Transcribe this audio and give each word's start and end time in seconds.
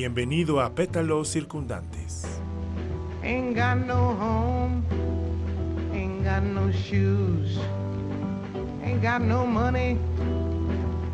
Bienvenido 0.00 0.60
a 0.60 0.74
Pétalos 0.74 1.26
Circundantes. 1.30 2.24
Ain't 3.22 3.56
got 3.56 3.76
no 3.78 4.10
home, 4.20 4.82
ain't 5.94 6.22
got 6.22 6.42
no 6.42 6.70
shoes, 6.70 7.58
ain't 8.84 9.02
got 9.02 9.22
no 9.22 9.46
money, 9.46 9.96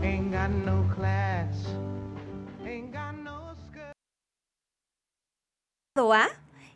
ain't 0.03 0.33
got 0.33 0.51
no 0.51 0.83
class, 0.97 1.55
ain't 2.67 2.93
got 2.93 3.15
no 3.15 3.55
skirt. 3.69 3.95
A, 5.97 6.27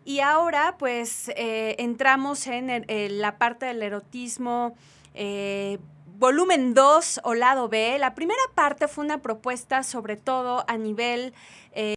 Y 0.05 0.21
ahora 0.21 0.77
pues 0.79 1.29
eh, 1.37 1.75
entramos 1.81 2.47
en 2.47 2.71
el- 2.71 2.85
el- 2.87 3.21
la 3.21 3.37
parte 3.37 3.67
del 3.67 3.83
erotismo. 3.83 4.77
eh, 5.13 5.79
Volumen 6.19 6.73
2 6.73 7.21
o 7.25 7.35
lado 7.35 7.69
B. 7.69 7.99
La 7.99 8.15
primera 8.15 8.41
parte 8.55 8.89
fue 8.89 9.05
una 9.05 9.21
propuesta 9.21 9.83
sobre 9.83 10.17
todo 10.17 10.65
a 10.67 10.79
nivel 10.79 11.35
eh, 11.73 11.95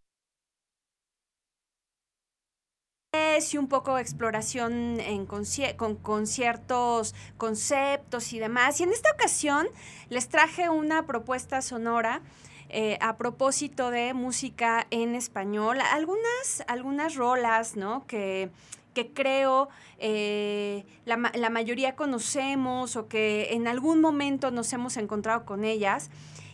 y 3.53 3.57
un 3.57 3.69
poco 3.69 3.95
de 3.95 4.01
exploración 4.01 4.99
en 4.99 5.25
conci- 5.25 5.73
con, 5.77 5.95
con 5.95 6.27
ciertos 6.27 7.15
conceptos 7.37 8.33
y 8.33 8.39
demás. 8.39 8.81
Y 8.81 8.83
en 8.83 8.91
esta 8.91 9.09
ocasión 9.13 9.67
les 10.09 10.27
traje 10.27 10.67
una 10.67 11.05
propuesta 11.05 11.61
sonora 11.61 12.21
eh, 12.67 12.97
a 13.01 13.15
propósito 13.17 13.89
de 13.89 14.13
música 14.13 14.85
en 14.91 15.15
español. 15.15 15.79
Algunas, 15.93 16.63
algunas 16.67 17.15
rolas, 17.15 17.77
¿no? 17.77 18.05
Que, 18.05 18.51
que 18.99 19.13
creo 19.13 19.69
eh, 19.97 20.85
la, 21.05 21.15
ma- 21.17 21.31
la 21.35 21.49
mayoría 21.49 21.95
conocemos 21.95 22.95
o 22.95 23.07
que 23.07 23.53
en 23.53 23.67
algún 23.67 24.01
momento 24.01 24.51
nos 24.51 24.73
hemos 24.73 24.97
encontrado 24.97 25.45
con 25.45 25.63
ellas. 25.63 26.09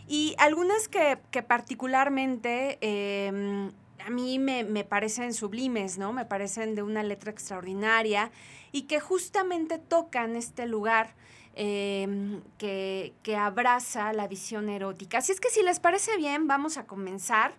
Y 0.08 0.34
algunas 0.38 0.88
que, 0.88 1.18
particularmente 1.42 2.78
eh, 2.80 3.70
a 4.04 4.10
mí 4.10 4.38
me, 4.38 4.62
me 4.62 4.84
parecen 4.84 5.34
sublimes, 5.34 5.98
¿no? 5.98 6.12
Me 6.12 6.24
parecen 6.24 6.76
de 6.76 6.82
una 6.82 7.02
letra 7.02 7.32
extraordinaria 7.32 8.30
y 8.70 8.82
que 8.82 9.00
justamente 9.00 9.78
tocan 9.78 10.36
este 10.36 10.66
lugar 10.66 11.14
eh, 11.54 12.40
que, 12.58 13.14
que 13.24 13.36
abraza 13.36 14.12
la 14.12 14.28
visión 14.28 14.68
erótica. 14.68 15.18
Así 15.18 15.32
es 15.32 15.40
que 15.40 15.50
si 15.50 15.62
les 15.62 15.80
parece 15.80 16.16
bien, 16.16 16.46
vamos 16.46 16.76
a 16.76 16.86
comenzar 16.86 17.54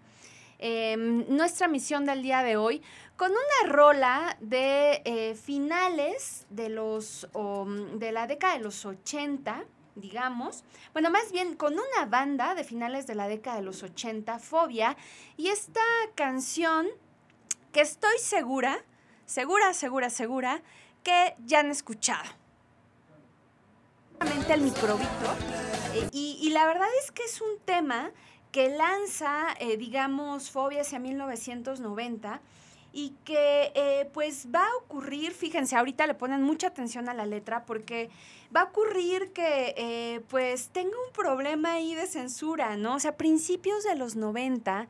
eh, 0.59 0.95
nuestra 0.97 1.67
misión 1.67 2.05
del 2.05 2.21
día 2.21 2.41
de 2.43 2.57
hoy 2.57 2.81
con 3.15 3.31
una 3.31 3.71
rola 3.71 4.37
de 4.39 5.01
eh, 5.05 5.35
finales 5.35 6.45
de 6.49 6.69
los 6.69 7.27
mm, 7.33 7.97
de 7.97 8.11
la 8.11 8.27
década 8.27 8.53
de 8.57 8.63
los 8.63 8.85
80, 8.85 9.65
digamos. 9.95 10.63
Bueno, 10.93 11.09
más 11.09 11.31
bien 11.31 11.55
con 11.55 11.73
una 11.73 12.05
banda 12.07 12.55
de 12.55 12.63
finales 12.63 13.05
de 13.07 13.15
la 13.15 13.27
década 13.27 13.57
de 13.57 13.63
los 13.63 13.83
80, 13.83 14.39
Fobia, 14.39 14.97
y 15.35 15.49
esta 15.49 15.81
canción 16.15 16.87
que 17.71 17.81
estoy 17.81 18.17
segura, 18.19 18.83
segura, 19.25 19.73
segura, 19.73 20.09
segura, 20.09 20.61
que 21.03 21.35
ya 21.45 21.59
han 21.59 21.69
escuchado. 21.69 22.29
El 24.49 24.61
microbito. 24.61 25.07
eh, 25.93 26.09
y 26.11 26.49
la 26.49 26.65
verdad 26.65 26.87
es 27.03 27.11
que 27.11 27.23
es 27.23 27.41
un 27.41 27.59
tema 27.65 28.11
que 28.57 28.69
lanza, 28.69 29.53
eh, 29.59 29.77
digamos, 29.77 30.49
Fobia 30.49 30.81
hacia 30.81 30.97
1990 30.97 32.41
y 32.91 33.13
que 33.23 33.71
eh, 33.75 34.09
pues 34.15 34.47
va 34.51 34.65
a 34.65 34.75
ocurrir, 34.77 35.31
fíjense, 35.33 35.75
ahorita 35.75 36.07
le 36.07 36.15
ponen 36.15 36.41
mucha 36.41 36.65
atención 36.65 37.07
a 37.07 37.13
la 37.13 37.27
letra 37.27 37.65
porque 37.67 38.09
va 38.55 38.61
a 38.61 38.63
ocurrir 38.63 39.31
que 39.31 39.75
eh, 39.77 40.21
pues 40.29 40.69
tenga 40.69 40.97
un 41.05 41.13
problema 41.13 41.73
ahí 41.73 41.93
de 41.93 42.07
censura, 42.07 42.77
¿no? 42.77 42.95
O 42.95 42.99
sea, 42.99 43.15
principios 43.15 43.83
de 43.83 43.93
los 43.93 44.15
90 44.15 44.87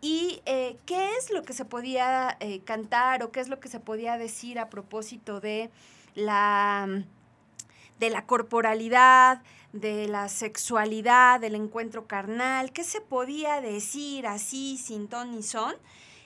y 0.00 0.40
qué 0.46 1.10
es 1.18 1.30
lo 1.30 1.42
que 1.42 1.52
se 1.52 1.66
podía 1.66 2.38
cantar 2.64 3.22
o 3.22 3.30
qué 3.30 3.40
es 3.40 3.48
lo 3.50 3.60
que 3.60 3.68
se 3.68 3.78
podía 3.78 4.16
decir 4.16 4.58
a 4.58 4.70
propósito 4.70 5.38
de 5.38 5.70
la 6.14 7.04
de 8.02 8.10
la 8.10 8.26
corporalidad, 8.26 9.42
de 9.72 10.06
la 10.08 10.28
sexualidad, 10.28 11.40
del 11.40 11.54
encuentro 11.54 12.06
carnal, 12.06 12.72
qué 12.72 12.84
se 12.84 13.00
podía 13.00 13.60
decir 13.60 14.26
así, 14.26 14.76
sin 14.78 15.08
ton 15.08 15.30
ni 15.32 15.42
son. 15.42 15.74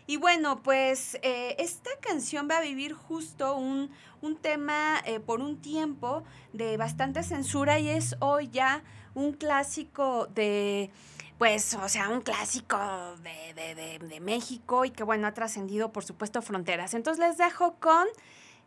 Y 0.08 0.18
bueno, 0.18 0.62
pues 0.62 1.18
eh, 1.22 1.56
esta 1.58 1.90
canción 2.00 2.48
va 2.50 2.58
a 2.58 2.60
vivir 2.60 2.92
justo 2.92 3.56
un, 3.56 3.90
un 4.20 4.36
tema 4.36 5.00
eh, 5.04 5.18
por 5.18 5.40
un 5.40 5.60
tiempo 5.60 6.22
de 6.52 6.76
bastante 6.76 7.22
censura 7.24 7.78
y 7.80 7.88
es 7.88 8.16
hoy 8.20 8.48
ya 8.48 8.84
un 9.14 9.32
clásico 9.32 10.26
de, 10.26 10.90
pues, 11.38 11.74
o 11.74 11.88
sea, 11.88 12.08
un 12.08 12.20
clásico 12.20 12.78
de, 13.22 13.54
de- 13.54 13.74
de- 13.74 13.98
de 13.98 14.20
México 14.20 14.84
y 14.84 14.90
que 14.90 15.02
bueno, 15.02 15.26
ha 15.26 15.34
trascendido 15.34 15.90
por 15.92 16.04
supuesto 16.04 16.40
fronteras. 16.40 16.94
Entonces 16.94 17.24
les 17.26 17.36
dejo 17.36 17.74
con 17.80 18.06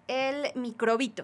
el 0.08 0.52
microbito. 0.56 1.24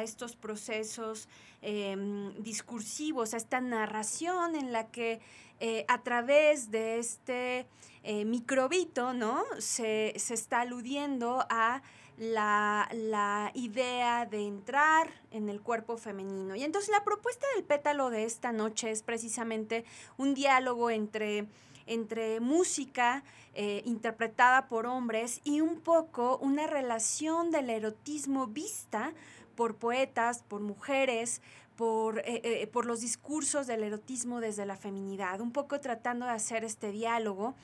A 0.00 0.02
estos 0.02 0.34
procesos 0.36 1.28
em, 1.62 2.34
discursivos, 2.42 3.34
a 3.34 3.36
esta 3.36 3.60
narración 3.60 4.54
en 4.56 4.72
la 4.72 4.88
que 4.88 5.20
eh, 5.60 5.84
a 5.88 6.02
través 6.02 6.70
de 6.70 6.98
este 6.98 7.66
eh, 8.02 8.24
microbito, 8.24 9.12
¿no? 9.12 9.44
Se, 9.58 10.14
se 10.16 10.34
está 10.34 10.62
aludiendo 10.62 11.44
a 11.50 11.82
la, 12.16 12.88
la 12.92 13.50
idea 13.54 14.26
de 14.26 14.46
entrar 14.46 15.10
en 15.30 15.48
el 15.48 15.60
cuerpo 15.60 15.96
femenino. 15.96 16.56
Y 16.56 16.64
entonces 16.64 16.90
la 16.90 17.04
propuesta 17.04 17.46
del 17.54 17.64
pétalo 17.64 18.10
de 18.10 18.24
esta 18.24 18.52
noche 18.52 18.90
es 18.90 19.02
precisamente 19.02 19.84
un 20.16 20.34
diálogo 20.34 20.90
entre 20.90 21.46
entre 21.90 22.38
música 22.38 23.24
eh, 23.54 23.82
interpretada 23.84 24.68
por 24.68 24.86
hombres 24.86 25.40
y 25.42 25.60
un 25.60 25.80
poco 25.80 26.38
una 26.38 26.68
relación 26.68 27.50
del 27.50 27.68
erotismo 27.68 28.46
vista 28.46 29.12
por 29.60 29.76
poetas, 29.76 30.42
por 30.48 30.62
mujeres, 30.62 31.42
por, 31.76 32.20
eh, 32.20 32.40
eh, 32.44 32.66
por 32.66 32.86
los 32.86 33.02
discursos 33.02 33.66
del 33.66 33.82
erotismo 33.82 34.40
desde 34.40 34.64
la 34.64 34.74
feminidad, 34.74 35.42
un 35.42 35.52
poco 35.52 35.80
tratando 35.80 36.24
de 36.24 36.32
hacer 36.32 36.64
este 36.64 36.90
diálogo. 36.90 37.54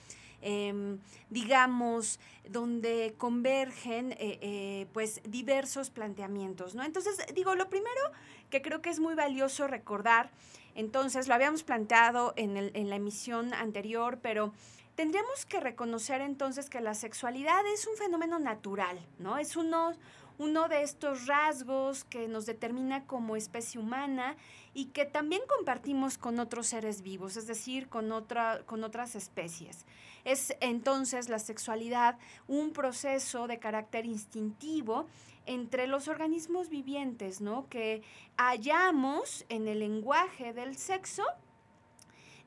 em, 0.43 0.99
digamos, 1.31 2.21
donde 2.51 3.15
convergen 3.17 4.15
eh, 4.19 4.87
pues 4.93 5.23
diversos 5.25 5.89
planteamientos, 5.89 6.75
¿no? 6.75 6.85
Entonces, 6.85 7.17
digo, 7.35 7.55
lo 7.55 7.71
primero 7.71 8.03
que 8.51 8.61
creo 8.61 8.83
que 8.83 8.91
es 8.91 9.01
muy 9.01 9.15
valioso 9.15 9.67
recordar, 9.67 10.31
entonces, 10.75 11.27
lo 11.27 11.35
habíamos 11.35 11.63
planteado 11.63 12.35
en 12.37 12.91
la 12.91 12.97
emisión 12.97 13.55
anterior, 13.55 14.19
pero 14.21 14.53
tendríamos 14.97 15.47
que 15.47 15.61
reconocer 15.61 16.21
entonces 16.21 16.69
que 16.69 16.81
la 16.81 16.95
sexualidad 16.95 17.61
es 17.73 17.87
un 17.87 17.97
fenómeno 17.97 18.39
natural, 18.39 18.99
¿no? 19.19 19.39
Es 19.39 19.57
uno, 19.57 19.93
uno 20.39 20.69
de 20.69 20.83
estos 20.83 21.27
rasgos 21.27 22.05
que 22.05 22.29
nos 22.29 22.47
determina 22.47 23.07
como 23.07 23.37
especie 23.37 23.81
humana 23.81 24.37
y 24.75 24.87
que 24.87 25.05
también 25.05 25.43
compartimos 25.49 26.19
con 26.19 26.39
otros 26.39 26.67
seres 26.67 27.03
vivos, 27.03 27.37
es 27.37 27.47
decir, 27.47 27.89
con, 27.89 28.13
otra, 28.13 28.63
con 28.67 28.85
otras 28.85 29.15
especies. 29.15 29.87
Es 30.25 30.55
entonces 30.61 31.29
la 31.29 31.39
sexualidad 31.39 32.19
un 32.47 32.73
proceso 32.73 33.47
de 33.47 33.59
carácter 33.59 34.05
instintivo 34.05 35.07
entre 35.47 35.87
los 35.87 36.09
organismos 36.09 36.69
vivientes, 36.69 37.41
¿no? 37.41 37.69
Que 37.69 38.03
hallamos 38.37 39.47
en 39.49 39.69
el 39.69 39.79
lenguaje 39.79 40.53
del 40.53 40.77
sexo 40.77 41.25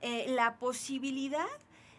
eh, 0.01 0.25
la 0.30 0.57
posibilidad 0.57 1.47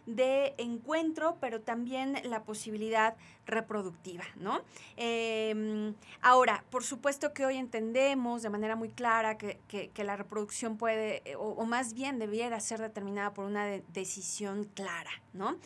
de 0.07 0.55
encuentro, 0.59 1.37
pero 1.41 1.61
también 1.61 2.17
la 2.25 2.43
posibilidad 2.43 3.17
reproductiva, 3.47 4.25
¿no? 4.37 4.61
Eh, 4.97 5.93
ahora, 6.21 6.65
por 6.71 6.85
supuesto 6.85 7.33
que 7.33 7.45
hoy 7.45 7.57
entendemos 7.57 8.43
de 8.43 8.51
manera 8.51 8.77
muy 8.77 8.89
clara 8.89 9.37
que, 9.39 9.59
la 9.97 10.17
reproducción 10.17 10.79
puede, 10.79 11.23
o, 11.37 11.65
más 11.67 11.93
bien 11.93 12.19
debiera 12.19 12.59
ser 12.61 12.81
determinada 12.81 13.35
por 13.35 13.45
una 13.45 13.67
de- 13.67 13.85
decisión 13.93 14.65
clara, 14.75 15.11
¿no? 15.33 15.57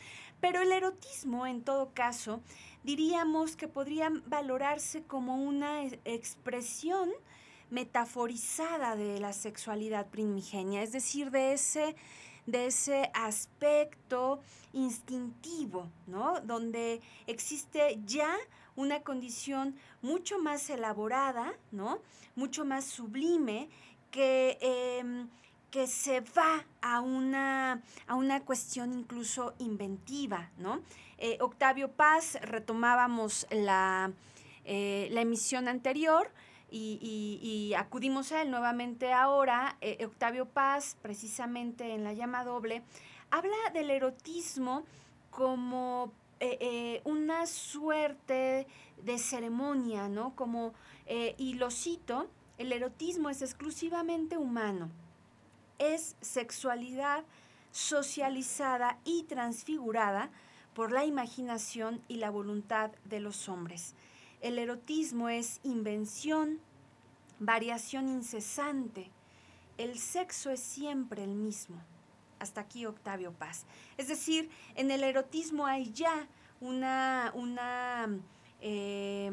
Pero 0.40 0.60
el 0.60 0.72
erotismo, 0.72 1.46
en 1.46 1.62
todo 1.62 1.92
caso, 1.94 2.40
diríamos 2.82 3.56
que 3.56 3.68
podría 3.68 4.10
valorarse 4.26 5.02
como 5.02 5.36
una 5.36 5.84
expresión 6.04 7.10
metaforizada 7.70 8.94
de 8.94 9.18
la 9.20 9.32
sexualidad 9.32 10.06
primigenia, 10.06 10.82
es 10.82 10.92
decir, 10.92 11.30
de 11.30 11.54
ese, 11.54 11.96
de 12.46 12.66
ese 12.66 13.10
aspecto 13.14 14.40
instintivo, 14.72 15.88
¿no? 16.06 16.40
Donde 16.40 17.00
existe 17.26 18.00
ya 18.04 18.36
una 18.76 19.02
condición 19.02 19.76
mucho 20.02 20.38
más 20.38 20.68
elaborada, 20.70 21.54
¿no? 21.70 22.00
Mucho 22.34 22.64
más 22.64 22.84
sublime 22.84 23.68
que, 24.10 24.58
em, 24.60 25.28
que 25.70 25.86
se 25.86 26.20
va 26.20 26.64
a 26.82 27.00
una, 27.00 27.82
a 28.06 28.14
una 28.14 28.44
cuestión 28.44 28.92
incluso 28.92 29.54
inventiva, 29.58 30.50
¿no? 30.58 30.82
Eh, 31.18 31.38
Octavio 31.40 31.90
Paz, 31.92 32.38
retomábamos 32.42 33.46
la, 33.50 34.12
eh, 34.64 35.08
la 35.12 35.20
emisión 35.20 35.68
anterior, 35.68 36.30
y, 36.74 36.98
y- 37.00 37.46
y 37.48 37.74
acudimos 37.74 38.32
a 38.32 38.42
él 38.42 38.50
nuevamente 38.50 39.12
ahora. 39.12 39.76
eh, 39.80 40.04
Octavio 40.04 40.46
Paz, 40.46 40.96
precisamente 41.02 41.94
en 41.94 42.02
La 42.02 42.12
llama 42.12 42.44
doble, 42.44 42.82
habla 43.30 43.56
del 43.72 43.90
erotismo 43.90 44.82
como 45.30 46.12
eh, 46.40 46.58
eh, 46.60 47.00
una 47.04 47.46
suerte 47.46 48.66
de 49.02 49.18
ceremonia, 49.18 50.08
¿no? 50.08 50.34
Como, 50.34 50.72
y 51.06 51.54
lo 51.54 51.70
cito, 51.70 52.28
el 52.58 52.72
erotismo 52.72 53.30
es 53.30 53.42
exclusivamente 53.42 54.36
humano, 54.36 54.90
es 55.78 56.16
sexualidad 56.20 57.24
socializada 57.70 58.98
y 59.04 59.24
transfigurada 59.24 60.30
por 60.74 60.90
la 60.92 61.04
imaginación 61.04 62.02
y 62.08 62.16
la 62.16 62.30
voluntad 62.30 62.90
de 63.04 63.20
los 63.20 63.48
hombres. 63.48 63.94
El 64.44 64.58
erotismo 64.58 65.30
es 65.30 65.58
invención, 65.62 66.60
variación 67.38 68.10
incesante. 68.10 69.10
El 69.78 69.98
sexo 69.98 70.50
es 70.50 70.60
siempre 70.60 71.24
el 71.24 71.34
mismo. 71.34 71.80
Hasta 72.38 72.60
aquí 72.60 72.84
Octavio 72.84 73.32
Paz. 73.32 73.64
Es 73.96 74.08
decir, 74.08 74.50
en 74.74 74.90
el 74.90 75.02
erotismo 75.02 75.64
hay 75.64 75.90
ya 75.92 76.28
una, 76.60 77.32
una, 77.34 78.06
eh, 78.60 79.32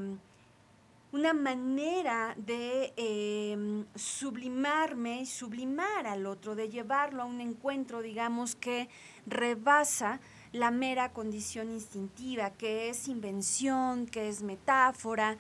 una 1.12 1.34
manera 1.34 2.34
de 2.38 2.94
eh, 2.96 3.84
sublimarme 3.96 5.26
sublimar 5.26 6.08
al 6.08 6.26
otro, 6.26 6.56
de 6.56 6.70
llevarlo 6.70 7.24
a 7.24 7.26
un 7.26 7.42
encuentro, 7.42 8.02
digamos, 8.02 8.56
que 8.56 8.88
rebasa 9.26 10.22
la 10.52 10.72
mera 10.72 11.14
condición 11.14 11.72
instintiva, 11.72 12.52
que 12.52 12.90
es 12.90 13.08
invención, 13.08 14.06
que 14.06 14.28
es 14.28 14.42
metáfora, 14.42 15.38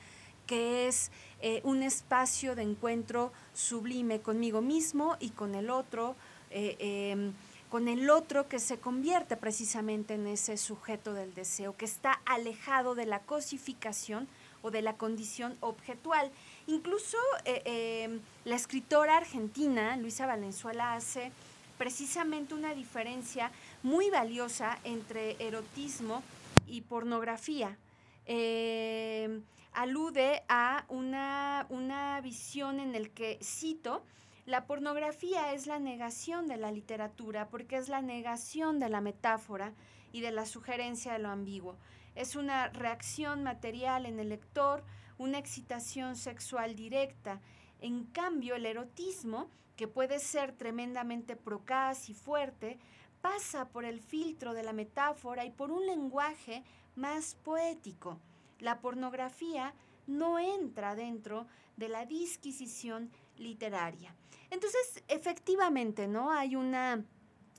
que 0.47 0.87
es 0.87 1.11
eh, 1.41 1.61
un 1.63 1.83
espacio 1.83 2.55
de 2.55 2.63
encuentro 2.63 3.31
sublime 3.53 4.21
conmigo 4.21 4.61
mismo 4.61 5.17
y 5.19 5.29
con 5.29 5.55
el 5.55 5.69
otro, 5.69 6.15
eh, 6.49 6.75
eh, 6.79 7.31
con 7.69 7.87
el 7.87 8.09
otro 8.09 8.49
que 8.49 8.59
se 8.59 8.79
convierte 8.79 9.37
precisamente 9.37 10.15
en 10.15 10.27
ese 10.27 10.57
sujeto 10.57 11.13
del 11.13 11.33
deseo, 11.33 11.75
que 11.77 11.85
está 11.85 12.21
alejado 12.25 12.95
de 12.95 13.05
la 13.05 13.19
cosificación 13.19 14.27
o 14.61 14.71
de 14.71 14.81
la 14.81 14.93
condición 14.97 15.57
objetual. 15.59 16.31
Incluso 16.67 17.17
eh, 17.45 17.61
eh, 17.65 18.19
la 18.45 18.55
escritora 18.55 19.17
argentina, 19.17 19.95
Luisa 19.97 20.25
Valenzuela, 20.25 20.93
hace 20.93 21.31
precisamente 21.77 22.53
una 22.53 22.73
diferencia 22.73 23.51
muy 23.83 24.09
valiosa 24.09 24.77
entre 24.83 25.35
erotismo 25.39 26.23
y 26.67 26.81
pornografía. 26.81 27.77
Eh, 28.25 29.41
alude 29.73 30.43
a 30.47 30.85
una, 30.89 31.65
una 31.69 32.21
visión 32.21 32.79
en 32.79 32.95
el 32.95 33.11
que, 33.11 33.39
cito, 33.41 34.03
la 34.45 34.65
pornografía 34.65 35.53
es 35.53 35.67
la 35.67 35.79
negación 35.79 36.47
de 36.47 36.57
la 36.57 36.71
literatura 36.71 37.47
porque 37.49 37.77
es 37.77 37.89
la 37.89 38.01
negación 38.01 38.79
de 38.79 38.89
la 38.89 39.01
metáfora 39.01 39.73
y 40.11 40.21
de 40.21 40.31
la 40.31 40.45
sugerencia 40.45 41.13
de 41.13 41.19
lo 41.19 41.29
ambiguo. 41.29 41.77
Es 42.15 42.35
una 42.35 42.67
reacción 42.69 43.43
material 43.43 44.05
en 44.05 44.19
el 44.19 44.29
lector, 44.29 44.83
una 45.17 45.37
excitación 45.37 46.15
sexual 46.15 46.75
directa. 46.75 47.39
En 47.79 48.05
cambio, 48.05 48.55
el 48.55 48.65
erotismo, 48.65 49.47
que 49.77 49.87
puede 49.87 50.19
ser 50.19 50.51
tremendamente 50.51 51.35
procaz 51.35 52.09
y 52.09 52.13
fuerte, 52.13 52.79
pasa 53.21 53.69
por 53.69 53.85
el 53.85 53.99
filtro 53.99 54.53
de 54.53 54.63
la 54.63 54.73
metáfora 54.73 55.45
y 55.45 55.51
por 55.51 55.71
un 55.71 55.85
lenguaje 55.85 56.63
más 56.95 57.35
poético. 57.35 58.19
La 58.59 58.79
pornografía 58.79 59.73
no 60.07 60.39
entra 60.39 60.95
dentro 60.95 61.47
de 61.77 61.89
la 61.89 62.05
disquisición 62.05 63.11
literaria. 63.37 64.13
Entonces, 64.49 65.03
efectivamente, 65.07 66.07
¿no? 66.07 66.31
Hay 66.31 66.55
una, 66.55 67.03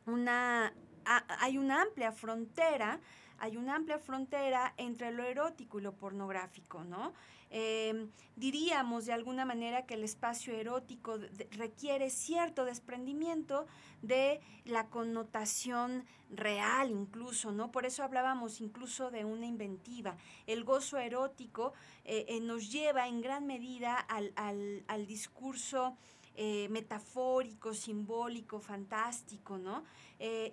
una, 0.07 0.73
hay 1.05 1.59
una 1.59 1.83
amplia 1.83 2.13
frontera, 2.13 3.01
hay 3.43 3.57
una 3.57 3.75
amplia 3.75 3.99
frontera 3.99 4.73
entre 4.77 5.11
lo 5.11 5.25
erótico 5.25 5.79
y 5.79 5.83
lo 5.83 5.93
pornográfico, 5.97 6.85
¿no? 6.85 7.13
Eh, 7.51 8.07
diríamos 8.37 9.05
de 9.05 9.13
alguna 9.13 9.45
manera 9.45 9.85
que 9.85 9.95
el 9.95 10.05
espacio 10.05 10.55
erótico 10.55 11.19
requiere 11.51 12.09
cierto 12.09 12.65
desprendimiento 12.65 13.67
de 14.01 14.41
la 14.65 14.87
connotación 14.87 16.05
real 16.31 16.91
incluso, 16.91 17.53
¿no? 17.53 17.71
Por 17.73 17.85
eso 17.85 18.05
hablábamos 18.05 18.61
incluso 18.61 19.11
de 19.11 19.25
una 19.25 19.47
inventiva. 19.47 20.17
El 20.47 20.65
gozo 20.65 20.97
erótico 20.99 21.73
eh, 22.05 22.25
eh, 22.29 22.41
nos 22.41 22.71
lleva 22.73 23.07
en 23.09 23.21
gran 23.21 23.47
medida 23.47 23.97
al, 23.99 24.33
al- 24.37 24.85
al 24.87 25.07
discurso 25.07 25.97
eh, 26.35 26.69
metafórico, 26.71 27.75
simbólico, 27.75 28.61
fantástico, 28.61 29.59
¿no? 29.59 29.85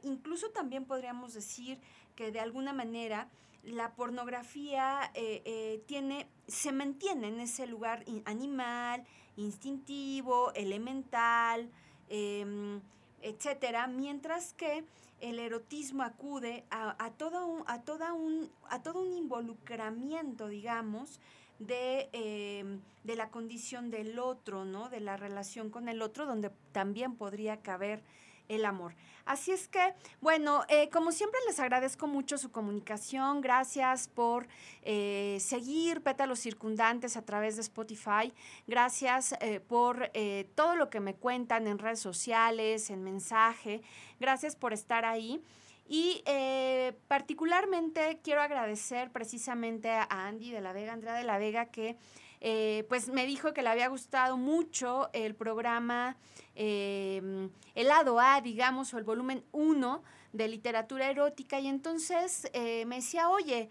Incluso 0.02 0.50
también 0.50 0.84
podríamos 0.86 1.36
decir 1.36 1.80
que 2.20 2.34
de 2.34 2.42
alguna 2.42 2.74
manera 2.74 3.30
la 3.64 3.96
pornografía 3.96 5.10
eh, 5.14 5.42
eh, 5.46 5.82
tiene, 5.86 6.28
se 6.48 6.74
mantiene 6.74 7.30
en 7.30 7.40
ese 7.40 7.66
lugar 7.66 8.04
animal, 8.26 9.06
instintivo, 9.38 10.52
elemental, 10.54 11.70
em, 12.10 12.82
etcétera, 13.22 13.88
mientras 13.88 14.52
que 14.52 14.84
el 15.22 15.40
erotismo 15.40 16.04
acude 16.04 16.66
a, 16.72 17.02
a 17.02 17.12
todo 17.12 17.48
un, 17.48 17.64
a, 17.68 18.14
un, 18.14 18.52
a 18.68 18.84
todo 18.84 19.02
un 19.02 19.14
involucramiento, 19.14 20.50
digamos, 20.50 21.22
de, 21.60 22.10
em, 22.12 22.82
de 23.06 23.16
la 23.16 23.30
condición 23.30 23.92
del 23.92 24.20
otro, 24.20 24.66
¿no? 24.66 24.90
De 24.90 25.00
la 25.00 25.16
relación 25.16 25.70
con 25.70 25.88
el 25.88 26.02
otro, 26.02 26.26
donde 26.26 26.52
también 26.74 27.16
podría 27.16 27.62
caber 27.62 28.04
el 28.50 28.66
amor. 28.66 28.94
Así 29.30 29.52
es 29.52 29.68
que, 29.68 29.94
bueno, 30.22 30.64
eh, 30.70 30.90
como 30.90 31.12
siempre 31.12 31.40
les 31.48 31.60
agradezco 31.60 32.08
mucho 32.08 32.40
su 32.40 32.52
comunicación. 32.52 33.42
Gracias 33.42 34.08
por 34.08 34.48
eh, 34.82 35.38
seguir 35.40 36.02
Pétalos 36.02 36.40
Circundantes 36.40 37.16
a 37.16 37.22
través 37.22 37.56
de 37.56 37.62
Spotify. 37.62 38.34
Gracias 38.66 39.36
eh, 39.40 39.60
por 39.60 40.12
todo 40.56 40.76
lo 40.76 40.90
que 40.90 41.00
me 41.00 41.14
cuentan 41.14 41.68
en 41.68 41.78
redes 41.78 42.00
sociales, 42.00 42.90
en 42.90 43.04
mensaje. 43.04 43.84
Gracias 44.20 44.56
por 44.56 44.74
estar 44.74 45.06
ahí. 45.06 45.42
Y 45.88 46.24
particularmente 47.08 48.20
quiero 48.24 48.42
agradecer 48.42 49.12
precisamente 49.12 49.90
a 49.90 50.08
Andy 50.10 50.52
de 50.52 50.62
la 50.62 50.74
Vega, 50.74 50.94
Andrea 50.94 51.14
de 51.14 51.24
la 51.24 51.38
Vega, 51.38 51.66
que 51.66 51.98
eh, 52.42 52.86
pues 52.90 53.10
me 53.10 53.26
dijo 53.26 53.54
que 53.54 53.62
le 53.62 53.70
había 53.70 53.88
gustado 53.90 54.38
mucho 54.38 55.10
el 55.14 55.36
programa, 55.36 56.16
eh, 56.56 57.50
el 57.76 57.88
lado 57.88 58.20
A, 58.20 58.42
digamos, 58.42 58.94
o 58.94 58.98
el 58.98 59.04
volumen 59.04 59.44
1 59.52 60.04
de 60.34 60.48
literatura 60.48 61.10
erótica. 61.10 61.60
Y 61.60 61.68
entonces 61.68 62.50
eh, 62.54 62.86
me 62.86 62.98
decía, 62.98 63.30
oye, 63.30 63.70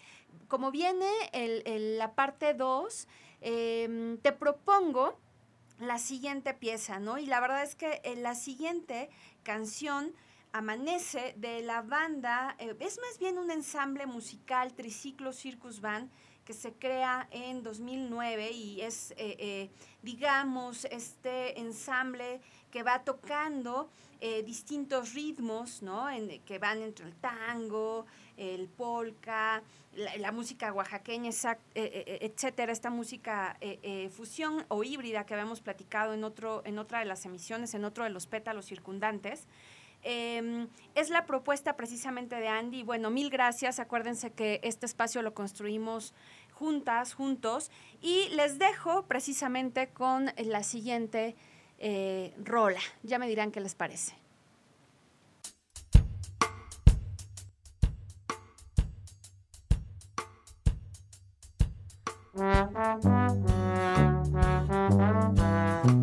como 0.49 0.71
viene 0.71 1.09
el- 1.33 1.99
la 1.99 2.15
parte 2.15 2.55
2, 2.55 3.07
eh, 3.41 4.19
te 4.23 4.33
propongo 4.33 5.19
la 5.79 5.99
siguiente 5.99 6.55
pieza, 6.55 6.99
¿no? 6.99 7.19
Y 7.19 7.27
la 7.27 7.41
verdad 7.41 7.63
es 7.63 7.75
que 7.77 8.01
eh, 8.05 8.17
la 8.17 8.35
siguiente 8.35 9.11
canción 9.45 10.13
amanece 10.53 11.35
de 11.37 11.63
la 11.63 11.83
banda, 11.83 12.57
es 12.59 12.99
más 12.99 13.19
bien 13.21 13.39
un 13.39 13.51
ensamble 13.51 14.07
musical, 14.07 14.73
Triciclo 14.75 15.33
Circus 15.33 15.81
Band, 15.81 16.11
que 16.49 16.55
se 16.55 16.73
crea 16.73 17.29
en 17.31 17.63
2009 17.63 18.51
y 18.53 18.81
es, 18.81 19.11
eh, 19.19 19.37
eh, 19.39 19.71
digamos, 20.03 20.87
este 20.87 21.61
ensamble 21.61 22.41
que 22.71 22.83
va 22.83 23.05
tocando 23.05 23.91
eh, 24.23 24.43
distintos 24.45 25.13
ritmos, 25.13 25.83
¿no? 25.83 26.07
Que 26.47 26.59
van 26.59 26.81
entre 26.81 27.05
el 27.05 27.15
tango, 27.17 28.07
el 28.39 28.67
polka, 28.67 29.63
la, 29.93 30.33
música 30.33 30.73
oaxaqueña, 30.73 31.31
etcétera, 31.75 32.73
esta 32.73 32.89
música 32.89 33.59
fusión 34.11 34.65
o 34.69 34.83
híbrida 34.83 35.27
que 35.27 35.35
habíamos 35.35 35.61
platicado 35.61 36.15
en, 36.15 36.25
otro, 36.25 36.63
en 36.65 36.79
otra 36.79 37.01
de 37.01 37.05
las 37.05 37.27
emisiones, 37.27 37.75
en 37.75 37.85
otro 37.85 38.05
de 38.05 38.11
los 38.11 38.27
pétalos 38.27 38.65
circundantes. 38.65 39.47
Eh, 40.05 40.69
es 40.95 41.11
la 41.11 41.27
propuesta 41.27 41.77
precisamente 41.77 42.37
de 42.37 42.49
Andy. 42.49 42.83
Bueno, 42.83 43.11
mil 43.11 43.31
gracias. 43.31 43.79
Acuérdense 43.81 44.33
que 44.33 44.61
este 44.63 44.87
espacio 44.87 45.23
lo 45.23 45.35
construimos 45.35 46.15
juntas, 46.59 47.15
juntos. 47.15 47.71
Y 48.01 48.29
les 48.31 48.59
dejo 48.59 49.05
precisamente 49.05 49.89
con 49.89 50.33
la 50.37 50.63
siguiente 50.63 51.37
eh, 51.79 52.35
rola. 52.45 52.81
Ya 53.03 53.19
me 53.19 53.29
dirán 53.29 53.53
qué 53.53 53.61
les 53.61 53.75
parece. 53.75 54.17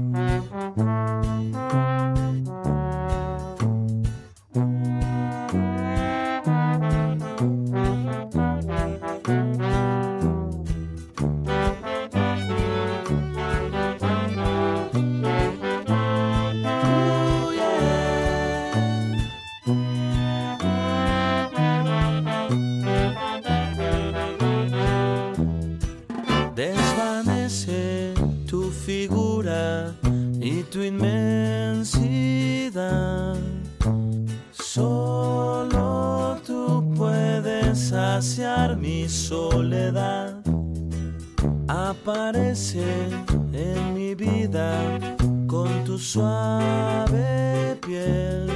mi 38.79 39.07
soledad. 39.07 40.41
Aparece 41.67 42.83
en 43.53 43.93
mi 43.93 44.15
vida 44.15 44.99
con 45.45 45.83
tu 45.83 45.99
suave 45.99 47.77
piel. 47.85 48.47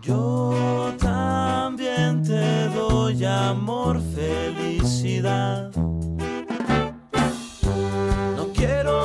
Yo 0.00 0.90
también 0.98 2.22
te 2.22 2.68
doy 2.70 3.24
amor, 3.24 4.00
felicidad. 4.14 5.70
No 8.36 8.46
quiero 8.54 9.00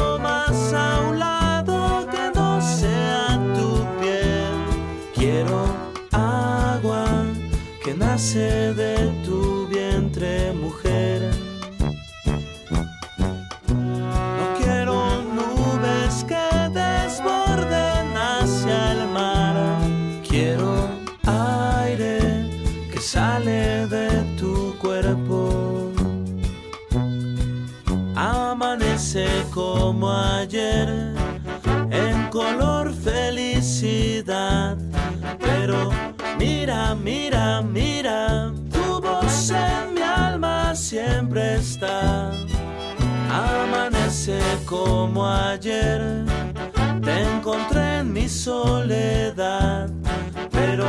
Pero 34.25 35.91
mira, 36.39 36.96
mira, 36.96 37.62
mira, 37.62 38.51
tu 38.72 39.00
voz 39.00 39.51
en 39.51 39.94
mi 39.94 40.01
alma 40.01 40.74
siempre 40.74 41.55
está. 41.55 42.32
Amanece 43.29 44.39
como 44.65 45.27
ayer, 45.27 46.25
te 47.03 47.22
encontré 47.22 48.00
en 48.00 48.13
mi 48.13 48.27
soledad. 48.27 49.89
Pero 50.51 50.86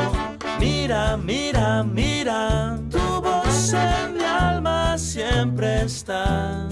mira, 0.58 1.18
mira, 1.18 1.82
mira, 1.82 2.78
tu 2.90 3.20
voz 3.20 3.74
en 3.74 4.14
mi 4.14 4.24
alma 4.24 4.96
siempre 4.96 5.82
está. 5.82 6.66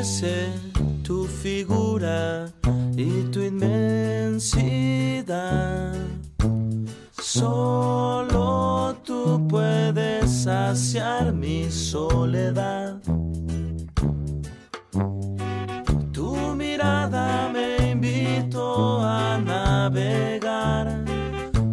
Tu 0.00 1.26
figura 1.26 2.46
y 2.96 3.24
tu 3.24 3.42
inmensidad. 3.42 4.72
Solo 7.20 8.96
tú 9.04 9.46
puedes 9.46 10.30
saciar 10.44 11.34
mi 11.34 11.70
soledad. 11.70 12.98
Tu 16.12 16.34
mirada 16.56 17.50
me 17.52 17.90
invitó 17.90 19.02
a 19.02 19.36
navegar 19.36 21.04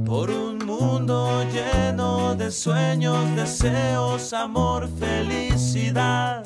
por 0.05 0.29
un 0.29 0.57
mundo 0.65 1.45
lleno 1.53 2.35
de 2.35 2.51
sueños, 2.51 3.33
deseos, 3.37 4.33
amor, 4.33 4.89
felicidad. 4.99 6.43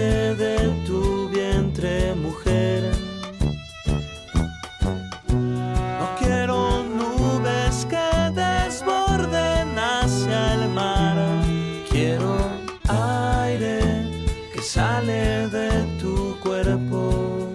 De 0.00 0.72
tu 0.86 1.28
vientre, 1.28 2.14
mujer. 2.14 2.92
No 5.28 6.16
quiero 6.18 6.82
nubes 6.84 7.86
que 7.90 8.30
desborden 8.34 9.78
hacia 9.78 10.54
el 10.54 10.70
mar. 10.70 11.16
Quiero 11.90 12.38
aire 12.88 13.80
que 14.54 14.62
sale 14.62 15.48
de 15.48 15.70
tu 16.00 16.38
cuerpo. 16.40 17.52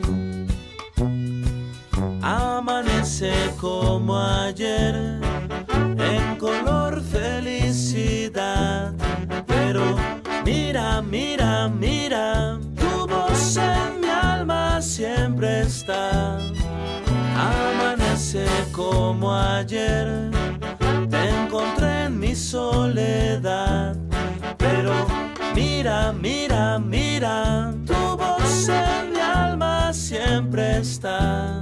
Amanece 2.21 3.33
como 3.59 4.15
ayer 4.15 5.19
en 5.97 6.35
color 6.37 7.01
felicidad. 7.01 8.93
Pero 9.47 9.95
mira, 10.45 11.01
mira, 11.01 11.67
mira, 11.67 11.96
Amanece 17.35 18.45
como 18.71 19.35
ayer, 19.35 20.31
te 21.09 21.29
encontré 21.29 22.05
en 22.05 22.17
mi 22.19 22.33
soledad. 22.33 23.97
Pero 24.57 24.93
mira, 25.53 26.13
mira, 26.13 26.79
mira, 26.79 27.73
tu 27.85 27.93
voz 28.15 28.69
en 28.69 29.11
mi 29.11 29.19
alma 29.19 29.91
siempre 29.91 30.77
está. 30.77 31.61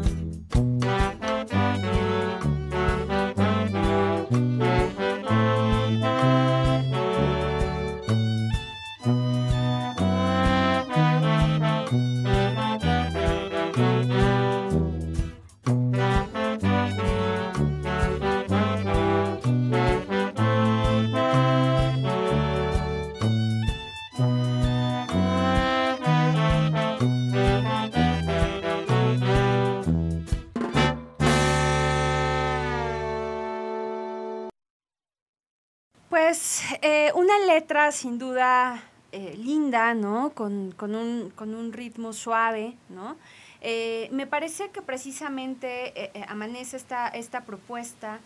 Eh, 36.88 37.12
una 37.16 37.40
letra 37.40 37.92
sin 37.92 38.20
duda 38.20 38.84
eh, 39.12 39.36
linda, 39.40 39.96
¿no? 39.96 40.34
Con, 40.36 40.72
con 40.72 40.94
un, 40.94 41.32
con 41.32 41.56
un 41.56 41.74
ritmo 41.74 42.14
suave, 42.14 42.76
¿no? 42.90 43.16
Eh, 43.62 44.08
me 44.12 44.28
parece 44.28 44.70
que 44.70 44.84
precisamente 44.84 46.12
amanece 46.28 46.78
esta, 46.78 47.08
esta 47.08 47.42
propuesta 47.42 48.20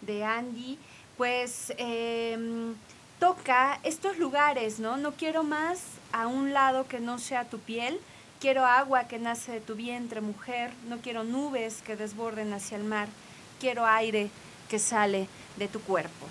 de 0.00 0.24
Andy, 0.24 0.78
pues 1.18 1.74
em, 1.76 2.74
toca 3.20 3.80
estos 3.82 4.16
lugares, 4.16 4.78
¿no? 4.78 4.96
No 4.96 5.12
quiero 5.12 5.42
más 5.42 5.82
a 6.10 6.26
un 6.26 6.54
lado 6.54 6.88
que 6.88 7.00
no 7.00 7.18
sea 7.18 7.44
tu 7.44 7.58
piel, 7.58 8.00
quiero 8.40 8.64
agua 8.64 9.08
que 9.08 9.18
nace 9.18 9.52
de 9.52 9.60
tu 9.60 9.74
vientre, 9.74 10.22
mujer, 10.22 10.72
no 10.88 11.02
quiero 11.02 11.22
nubes 11.22 11.82
que 11.82 11.96
desborden 11.96 12.54
hacia 12.54 12.78
el 12.78 12.84
mar, 12.84 13.08
quiero 13.60 13.84
aire 13.84 14.30
que 14.70 14.78
sale 14.78 15.28
de 15.58 15.68
tu 15.68 15.82
cuerpo. 15.82 16.26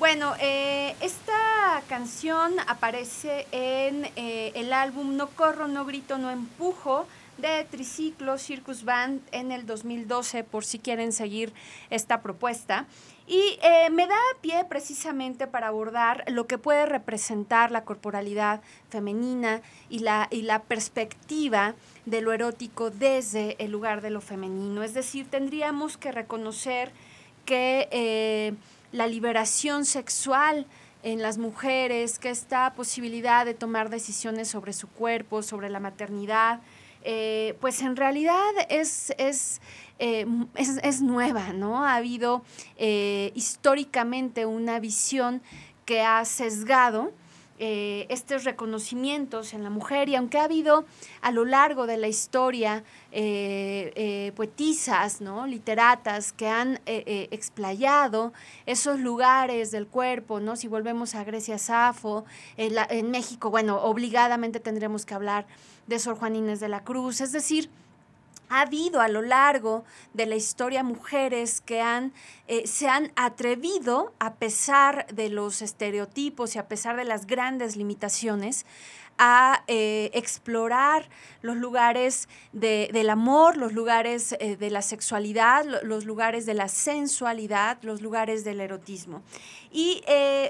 Bueno, 0.00 0.32
eh, 0.40 0.96
esta 1.02 1.82
canción 1.86 2.54
aparece 2.66 3.46
en 3.52 4.06
eh, 4.16 4.50
el 4.54 4.72
álbum 4.72 5.14
No 5.18 5.28
Corro, 5.28 5.68
No 5.68 5.84
Grito, 5.84 6.16
No 6.16 6.30
Empujo 6.30 7.06
de 7.36 7.66
Triciclo 7.70 8.38
Circus 8.38 8.84
Band 8.86 9.20
en 9.30 9.52
el 9.52 9.66
2012, 9.66 10.42
por 10.42 10.64
si 10.64 10.78
quieren 10.78 11.12
seguir 11.12 11.52
esta 11.90 12.22
propuesta. 12.22 12.86
Y 13.26 13.58
eh, 13.62 13.90
me 13.90 14.06
da 14.06 14.16
pie 14.40 14.64
precisamente 14.66 15.46
para 15.46 15.68
abordar 15.68 16.24
lo 16.28 16.46
que 16.46 16.56
puede 16.56 16.86
representar 16.86 17.70
la 17.70 17.84
corporalidad 17.84 18.62
femenina 18.88 19.60
y 19.90 19.98
la, 19.98 20.28
y 20.30 20.40
la 20.42 20.62
perspectiva 20.62 21.74
de 22.06 22.22
lo 22.22 22.32
erótico 22.32 22.88
desde 22.88 23.62
el 23.62 23.70
lugar 23.70 24.00
de 24.00 24.08
lo 24.08 24.22
femenino. 24.22 24.82
Es 24.82 24.94
decir, 24.94 25.28
tendríamos 25.28 25.98
que 25.98 26.10
reconocer 26.10 26.90
que 27.44 28.56
la 28.92 29.06
liberación 29.06 29.84
sexual 29.84 30.66
en 31.02 31.22
las 31.22 31.38
mujeres, 31.38 32.18
que 32.18 32.30
esta 32.30 32.74
posibilidad 32.74 33.46
de 33.46 33.54
tomar 33.54 33.88
decisiones 33.88 34.48
sobre 34.48 34.72
su 34.72 34.88
cuerpo, 34.88 35.42
sobre 35.42 35.70
la 35.70 35.80
maternidad, 35.80 36.60
eh, 37.02 37.56
pues 37.60 37.80
en 37.80 37.96
realidad 37.96 38.50
es, 38.68 39.14
es, 39.16 39.60
eh, 39.98 40.26
es, 40.54 40.78
es 40.82 41.00
nueva, 41.00 41.54
¿no? 41.54 41.84
Ha 41.84 41.96
habido 41.96 42.42
eh, 42.76 43.32
históricamente 43.34 44.44
una 44.44 44.78
visión 44.80 45.40
que 45.86 46.02
ha 46.02 46.24
sesgado 46.26 47.12
eh, 47.62 48.06
estos 48.08 48.44
reconocimientos 48.44 49.52
en 49.52 49.62
la 49.62 49.68
mujer 49.68 50.08
y 50.08 50.16
aunque 50.16 50.38
ha 50.38 50.44
habido 50.44 50.86
a 51.20 51.30
lo 51.30 51.44
largo 51.44 51.86
de 51.86 51.98
la 51.98 52.08
historia 52.08 52.82
eh, 53.12 53.92
eh, 53.96 54.32
poetisas, 54.34 55.20
¿no? 55.20 55.46
literatas 55.46 56.32
que 56.32 56.48
han 56.48 56.80
eh, 56.86 57.28
explayado 57.30 58.32
esos 58.64 58.98
lugares 58.98 59.72
del 59.72 59.86
cuerpo, 59.86 60.40
¿no? 60.40 60.56
si 60.56 60.68
volvemos 60.68 61.14
a 61.14 61.22
Grecia 61.22 61.58
Safo, 61.58 62.24
en 62.56 63.10
México, 63.10 63.50
bueno, 63.50 63.76
obligadamente 63.82 64.58
tendremos 64.58 65.04
que 65.04 65.12
hablar 65.12 65.46
de 65.86 65.98
Sor 65.98 66.16
Juan 66.16 66.36
Inés 66.36 66.60
de 66.60 66.68
la 66.68 66.82
Cruz, 66.82 67.20
es 67.20 67.32
decir, 67.32 67.68
ha 68.50 68.62
habido 68.62 69.00
a 69.00 69.08
lo 69.08 69.22
largo 69.22 69.84
de 70.12 70.26
la 70.26 70.34
historia 70.36 70.82
mujeres 70.82 71.60
que 71.60 71.80
han, 71.80 72.12
eh, 72.48 72.66
se 72.66 72.88
han 72.88 73.12
atrevido, 73.16 74.12
a 74.18 74.34
pesar 74.34 75.06
de 75.14 75.28
los 75.30 75.62
estereotipos 75.62 76.56
y 76.56 76.58
a 76.58 76.66
pesar 76.68 76.96
de 76.96 77.04
las 77.04 77.26
grandes 77.26 77.76
limitaciones, 77.76 78.66
a 79.22 79.64
eh, 79.68 80.10
explorar 80.14 81.08
los 81.42 81.56
lugares 81.56 82.26
de- 82.52 82.88
del 82.92 83.10
amor, 83.10 83.56
los 83.58 83.72
lugares 83.74 84.34
eh, 84.40 84.56
de 84.56 84.70
la 84.70 84.80
sexualidad, 84.82 85.64
lo- 85.66 85.82
los 85.84 86.04
lugares 86.06 86.44
de 86.46 86.54
la 86.54 86.68
sensualidad, 86.68 87.78
los 87.82 88.00
lugares 88.00 88.44
del 88.44 88.60
erotismo. 88.60 89.22
Y 89.70 90.02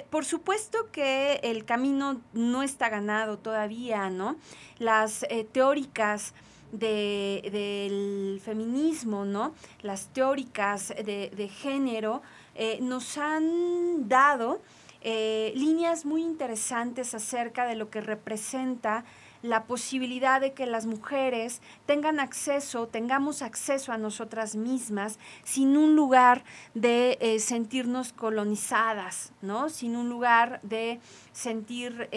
por 0.09 0.25
supuesto 0.25 0.91
que 0.93 1.41
el 1.43 1.67
camino 1.67 2.23
no 2.33 2.63
está 2.63 2.89
ganado 2.89 3.37
todavía, 3.39 4.09
¿no? 4.09 4.37
Las 4.79 5.27
teóricas 5.53 6.33
de- 6.73 7.49
del 7.53 8.41
feminismo, 8.45 9.25
¿no? 9.25 9.53
Las 9.83 10.09
teóricas 10.09 10.89
de, 10.89 11.31
de 11.35 11.49
género 11.49 12.23
eh, 12.55 12.79
nos 12.83 13.17
han 13.19 14.09
dado 14.09 14.61
eh, 15.03 15.53
líneas 15.57 16.05
muy 16.05 16.23
interesantes 16.23 17.15
acerca 17.15 17.65
de 17.67 17.75
lo 17.75 17.89
que 17.91 18.01
representa 18.01 19.05
la 19.43 19.65
posibilidad 19.65 20.39
de 20.39 20.53
que 20.53 20.67
las 20.67 20.85
mujeres 20.85 21.63
tengan 21.87 22.21
acceso, 22.21 22.89
tengamos 22.89 23.41
acceso 23.41 23.91
a 23.93 23.97
nosotras 23.97 24.55
mismas 24.55 25.19
sin 25.45 25.79
un 25.79 25.97
lugar 25.97 26.45
de 26.75 27.17
eh, 27.23 27.39
sentirnos 27.39 28.13
colonizadas, 28.13 29.33
¿no? 29.41 29.71
Sin 29.71 29.97
un 29.97 30.09
lugar 30.11 30.61
de 30.63 31.01
sentir... 31.33 32.09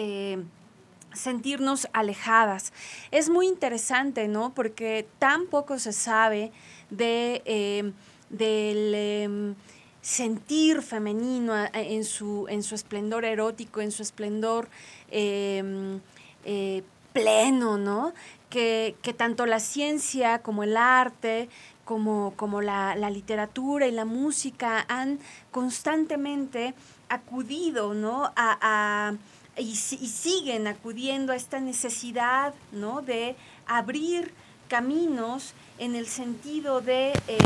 sentirnos 1.14 1.88
alejadas. 1.92 2.72
Es 3.10 3.28
muy 3.30 3.46
interesante, 3.48 4.28
¿no? 4.28 4.52
Porque 4.54 5.06
tan 5.18 5.46
poco 5.46 5.78
se 5.78 5.92
sabe 5.92 6.52
de, 6.90 7.42
eh, 7.44 7.92
del 8.30 8.94
em, 8.94 9.54
sentir 10.02 10.82
femenino 10.82 11.52
a- 11.54 11.70
en 11.72 12.04
su, 12.04 12.46
en 12.48 12.62
su 12.62 12.74
esplendor 12.74 13.24
erótico, 13.24 13.80
en 13.80 13.90
su 13.92 14.02
esplendor 14.02 14.68
em, 15.10 16.00
eh, 16.44 16.82
pleno, 17.12 17.78
¿no? 17.78 18.12
Que, 18.50 18.96
que 19.02 19.12
tanto 19.14 19.46
la 19.46 19.60
ciencia 19.60 20.40
como 20.42 20.62
el 20.64 20.76
arte, 20.76 21.48
como, 21.84 22.32
como 22.36 22.60
la, 22.60 22.96
la 22.96 23.10
literatura 23.10 23.86
y 23.86 23.92
la 23.92 24.04
música 24.04 24.84
han 24.88 25.18
constantemente 25.50 26.74
acudido, 27.08 27.94
¿no? 27.94 28.32
A- 28.36 29.14
y, 29.56 29.76
si- 29.76 29.96
y 30.00 30.08
siguen 30.08 30.66
acudiendo 30.66 31.32
a 31.32 31.36
esta 31.36 31.60
necesidad, 31.60 32.54
¿no? 32.72 33.02
De 33.02 33.36
abrir 33.66 34.32
caminos 34.68 35.52
en 35.78 35.94
el 35.94 36.06
sentido 36.06 36.80
de, 36.80 37.12
eh, 37.28 37.38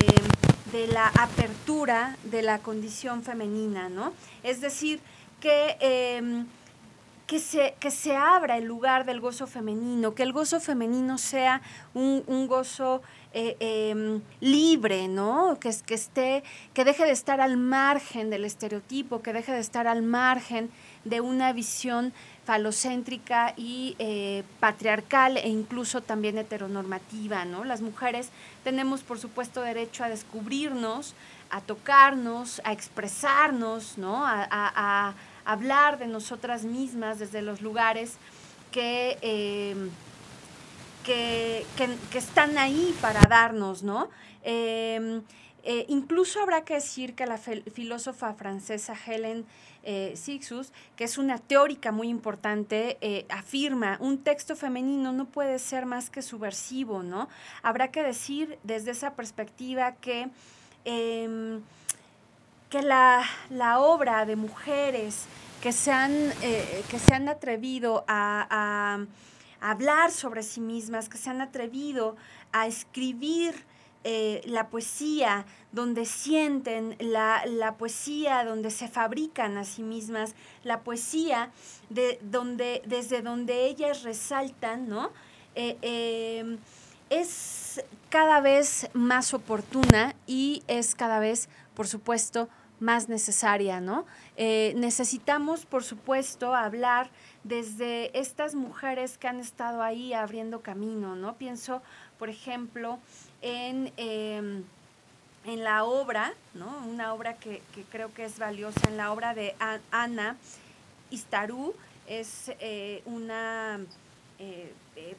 de 0.72 0.86
la 0.88 1.08
apertura 1.08 2.16
de 2.24 2.42
la 2.42 2.58
condición 2.60 3.22
femenina, 3.22 3.88
¿no? 3.88 4.12
Es 4.42 4.60
decir, 4.60 5.00
que 5.40 5.76
em, 5.80 6.46
que 7.28 7.38
se, 7.38 7.74
que 7.78 7.90
se 7.90 8.16
abra 8.16 8.56
el 8.56 8.64
lugar 8.64 9.04
del 9.04 9.20
gozo 9.20 9.46
femenino, 9.46 10.14
que 10.14 10.22
el 10.22 10.32
gozo 10.32 10.60
femenino 10.60 11.18
sea 11.18 11.60
un, 11.92 12.24
un 12.26 12.46
gozo 12.46 13.02
eh, 13.34 13.54
em, 13.60 14.22
libre, 14.40 15.08
¿no? 15.08 15.58
Que, 15.60 15.70
que 15.84 15.94
esté, 15.94 16.42
que 16.72 16.86
deje 16.86 17.04
de 17.04 17.12
estar 17.12 17.42
al 17.42 17.58
margen 17.58 18.30
del 18.30 18.46
estereotipo, 18.46 19.20
que 19.20 19.34
deje 19.34 19.52
de 19.52 19.60
estar 19.60 19.86
al 19.86 20.00
margen 20.00 20.70
de 21.04 21.20
una 21.20 21.52
visión 21.52 22.14
falocéntrica 22.46 23.52
y 23.58 23.94
eh, 23.98 24.42
patriarcal 24.58 25.36
e 25.36 25.50
incluso 25.50 26.00
también 26.00 26.38
heteronormativa, 26.38 27.44
¿no? 27.44 27.62
Las 27.64 27.82
mujeres 27.82 28.30
tenemos, 28.64 29.02
por 29.02 29.18
supuesto, 29.18 29.60
derecho 29.60 30.02
a 30.02 30.08
descubrirnos, 30.08 31.14
a 31.50 31.60
tocarnos, 31.60 32.62
a 32.64 32.72
expresarnos, 32.72 33.98
¿no? 33.98 34.24
A 34.26 35.14
hablar 35.52 35.98
de 35.98 36.06
nosotras 36.06 36.64
mismas 36.64 37.18
desde 37.18 37.42
los 37.42 37.60
lugares 37.62 38.16
que... 38.70 39.18
em, 39.22 39.90
que, 41.04 41.64
que- 41.76 42.18
están 42.18 42.58
ahí 42.58 42.94
para 43.00 43.20
darnos, 43.26 43.82
¿no? 43.82 44.10
Eh, 44.44 45.22
eh, 45.64 45.86
incluso 45.88 46.40
habrá 46.40 46.64
que 46.64 46.74
decir 46.74 47.14
que 47.14 47.24
la 47.26 47.38
filósofa 47.38 48.34
francesa 48.34 48.94
Helen 49.06 49.46
eh, 49.84 50.12
Sixus, 50.16 50.70
que 50.96 51.04
es 51.04 51.16
una 51.16 51.38
teórica 51.38 51.92
muy 51.92 52.08
importante, 52.08 52.98
eh, 53.00 53.24
afirma 53.30 53.96
un 54.00 54.18
texto 54.18 54.54
femenino 54.54 55.12
no 55.12 55.24
puede 55.24 55.58
ser 55.58 55.86
más 55.86 56.10
que 56.10 56.20
subversivo, 56.20 57.02
¿no? 57.02 57.28
Habrá 57.62 57.90
que 57.90 58.02
decir 58.02 58.58
desde 58.62 58.90
esa 58.90 59.14
perspectiva 59.14 59.92
que, 59.92 60.28
em, 60.84 61.62
que 62.70 62.82
la, 62.82 63.24
la 63.50 63.80
obra 63.80 64.26
de 64.26 64.36
mujeres 64.36 65.26
que 65.62 65.72
se 65.72 65.90
han, 65.90 66.12
eh, 66.42 66.84
que 66.90 66.98
se 66.98 67.14
han 67.14 67.28
atrevido 67.28 68.04
a, 68.06 68.98
hablar 69.60 70.12
sobre 70.12 70.44
sí 70.44 70.60
mismas, 70.60 71.08
que 71.08 71.18
se 71.18 71.30
han 71.30 71.40
atrevido 71.40 72.14
a 72.52 72.68
escribir 72.68 73.64
eh, 74.04 74.40
la 74.44 74.68
poesía 74.68 75.46
donde 75.72 76.04
sienten, 76.04 76.96
la, 77.00 77.42
la 77.44 77.74
poesía 77.74 78.44
donde 78.44 78.70
se 78.70 78.86
fabrican 78.86 79.58
a 79.58 79.64
sí 79.64 79.82
mismas, 79.82 80.36
la 80.62 80.82
poesía 80.82 81.50
de 81.90 82.20
donde, 82.22 82.82
desde 82.86 83.20
donde 83.20 83.66
ellas 83.66 84.04
resaltan, 84.04 84.88
¿no? 84.88 85.10
Eh, 85.56 86.56
es 87.10 87.82
cada 88.10 88.40
vez 88.40 88.88
más 88.92 89.34
oportuna 89.34 90.14
y 90.26 90.62
es 90.66 90.94
cada 90.94 91.18
vez, 91.18 91.48
por 91.78 91.86
supuesto, 91.86 92.48
más 92.80 93.08
necesaria, 93.08 93.80
¿no? 93.80 94.04
Eh, 94.36 94.72
necesitamos, 94.76 95.64
por 95.64 95.84
supuesto, 95.84 96.56
hablar 96.56 97.08
desde 97.44 98.18
estas 98.18 98.56
mujeres 98.56 99.16
que 99.16 99.28
han 99.28 99.38
estado 99.38 99.80
ahí 99.80 100.12
abriendo 100.12 100.60
camino, 100.60 101.14
¿no? 101.14 101.36
Pienso, 101.36 101.80
por 102.18 102.30
ejemplo, 102.30 102.98
en, 103.42 103.92
em, 103.96 104.64
en 105.44 105.62
la 105.62 105.84
obra, 105.84 106.32
¿no? 106.52 106.84
Una 106.84 107.14
obra 107.14 107.34
que, 107.34 107.62
que 107.72 107.84
creo 107.84 108.12
que 108.12 108.24
es 108.24 108.40
valiosa, 108.40 108.88
en 108.88 108.96
la 108.96 109.12
obra 109.12 109.32
de 109.34 109.54
Ana 109.92 110.34
Istarú, 111.10 111.76
es 112.08 112.50
eh, 112.58 113.02
una 113.04 113.78
eh, 114.40 114.72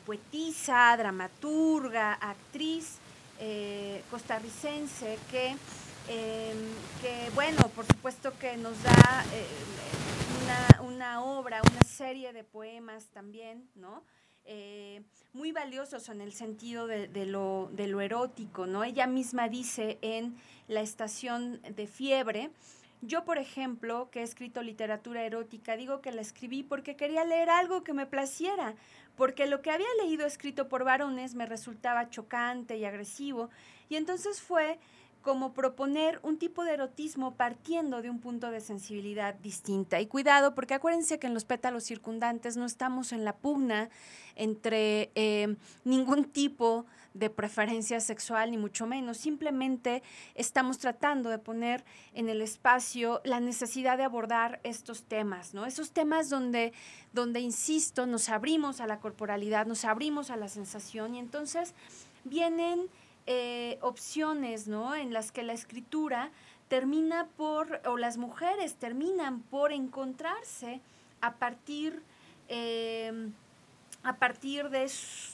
poetisa, 0.05 0.93
dramaturga, 0.97 2.15
actriz 2.15 2.97
costarricense 4.11 5.17
que, 5.31 5.55
eh, 6.09 6.53
que, 7.01 7.29
bueno, 7.35 7.69
por 7.75 7.85
supuesto 7.85 8.37
que 8.39 8.57
nos 8.57 8.81
da 8.81 9.25
eh, 9.33 9.45
una, 10.43 10.81
una 10.81 11.23
obra, 11.23 11.61
una 11.71 11.83
serie 11.83 12.33
de 12.33 12.43
poemas 12.43 13.05
también, 13.09 13.69
¿no? 13.75 14.03
Eh, 14.45 15.03
muy 15.33 15.51
valiosos 15.51 16.09
en 16.09 16.21
el 16.21 16.33
sentido 16.33 16.87
de, 16.87 17.07
de 17.07 17.27
lo, 17.27 17.69
de 17.73 17.87
lo 17.87 18.01
erótico, 18.01 18.65
¿no? 18.65 18.83
Ella 18.83 19.05
misma 19.05 19.47
dice 19.47 19.99
en 20.01 20.35
La 20.67 20.81
estación 20.81 21.61
de 21.61 21.85
fiebre, 21.85 22.49
yo, 23.01 23.23
por 23.23 23.37
ejemplo, 23.37 24.09
que 24.11 24.19
he 24.19 24.23
escrito 24.23 24.61
literatura 24.61 25.23
erótica, 25.23 25.77
digo 25.77 26.01
que 26.01 26.11
la 26.11 26.21
escribí 26.21 26.63
porque 26.63 26.95
quería 26.95 27.23
leer 27.23 27.49
algo 27.49 27.83
que 27.83 27.93
me 27.93 28.05
placiera, 28.05 28.75
porque 29.15 29.45
lo 29.45 29.61
que 29.61 29.71
había 29.71 29.87
leído 30.01 30.25
escrito 30.25 30.67
por 30.67 30.83
varones 30.83 31.35
me 31.35 31.45
resultaba 31.45 32.09
chocante 32.09 32.77
y 32.77 32.85
agresivo, 32.85 33.49
y 33.87 33.95
entonces 33.95 34.41
fue 34.41 34.79
como 35.21 35.53
proponer 35.53 36.19
un 36.23 36.37
tipo 36.37 36.63
de 36.63 36.73
erotismo 36.73 37.35
partiendo 37.35 38.01
de 38.01 38.09
un 38.09 38.19
punto 38.19 38.51
de 38.51 38.61
sensibilidad 38.61 39.35
distinta. 39.35 39.99
Y 39.99 40.07
cuidado, 40.07 40.55
porque 40.55 40.73
acuérdense 40.73 41.19
que 41.19 41.27
en 41.27 41.33
los 41.33 41.45
pétalos 41.45 41.83
circundantes 41.83 42.55
no 42.55 42.65
estamos 42.65 43.11
en 43.11 43.25
la 43.25 43.35
pugna 43.35 43.89
entre 44.35 45.11
eh, 45.15 45.55
ningún 45.83 46.25
tipo 46.25 46.85
de 47.13 47.29
preferencia 47.29 47.99
sexual, 47.99 48.51
ni 48.51 48.57
mucho 48.57 48.85
menos. 48.85 49.17
Simplemente 49.17 50.03
estamos 50.35 50.77
tratando 50.77 51.29
de 51.29 51.37
poner 51.37 51.83
en 52.13 52.29
el 52.29 52.41
espacio 52.41 53.21
la 53.25 53.39
necesidad 53.39 53.97
de 53.97 54.03
abordar 54.03 54.61
estos 54.63 55.03
temas, 55.03 55.53
¿no? 55.53 55.65
Esos 55.65 55.91
temas 55.91 56.29
donde, 56.29 56.71
donde 57.11 57.41
insisto, 57.41 58.05
nos 58.05 58.29
abrimos 58.29 58.79
a 58.79 58.87
la 58.87 58.99
corporalidad, 58.99 59.65
nos 59.65 59.83
abrimos 59.83 60.29
a 60.29 60.37
la 60.37 60.47
sensación 60.47 61.15
y 61.15 61.19
entonces 61.19 61.73
vienen 62.23 62.87
eh, 63.27 63.77
opciones, 63.81 64.67
¿no? 64.67 64.95
En 64.95 65.13
las 65.13 65.31
que 65.31 65.43
la 65.43 65.53
escritura 65.53 66.31
termina 66.67 67.27
por, 67.37 67.81
o 67.85 67.97
las 67.97 68.17
mujeres 68.17 68.75
terminan 68.75 69.41
por 69.41 69.71
encontrarse 69.71 70.81
a 71.21 71.33
partir, 71.35 72.01
eh, 72.47 73.29
a 74.03 74.15
partir 74.17 74.69
de 74.69 74.89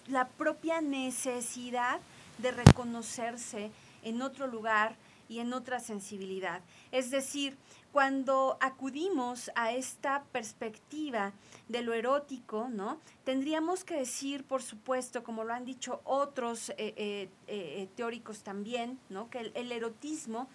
la 0.07 0.27
propia 0.27 0.81
necesidad 0.81 1.99
de 2.37 2.51
reconocerse 2.51 3.71
en 4.03 4.21
otro 4.21 4.47
lugar 4.47 4.95
y 5.27 5.39
en 5.39 5.53
otra 5.53 5.79
sensibilidad. 5.79 6.61
Es 6.91 7.11
decir, 7.11 7.57
cuando 7.95 8.57
acudimos 8.59 9.49
a 9.55 9.71
esta 9.71 10.25
perspectiva 10.33 11.31
de 11.69 11.81
lo 11.81 11.93
erótico, 11.93 12.67
¿no? 12.69 12.99
Tendríamos 13.23 13.85
que 13.85 13.95
decir, 13.95 14.43
por 14.43 14.61
supuesto, 14.61 15.23
como 15.23 15.45
lo 15.45 15.53
han 15.53 15.63
dicho 15.63 16.01
otros 16.03 16.71
eh, 16.71 16.75
eh, 16.77 17.29
eh, 17.47 17.87
teóricos 17.95 18.43
también, 18.43 18.99
¿no? 19.07 19.29
Que 19.29 19.39
el, 19.39 19.53
el 19.55 19.71
erotismo 19.71 20.49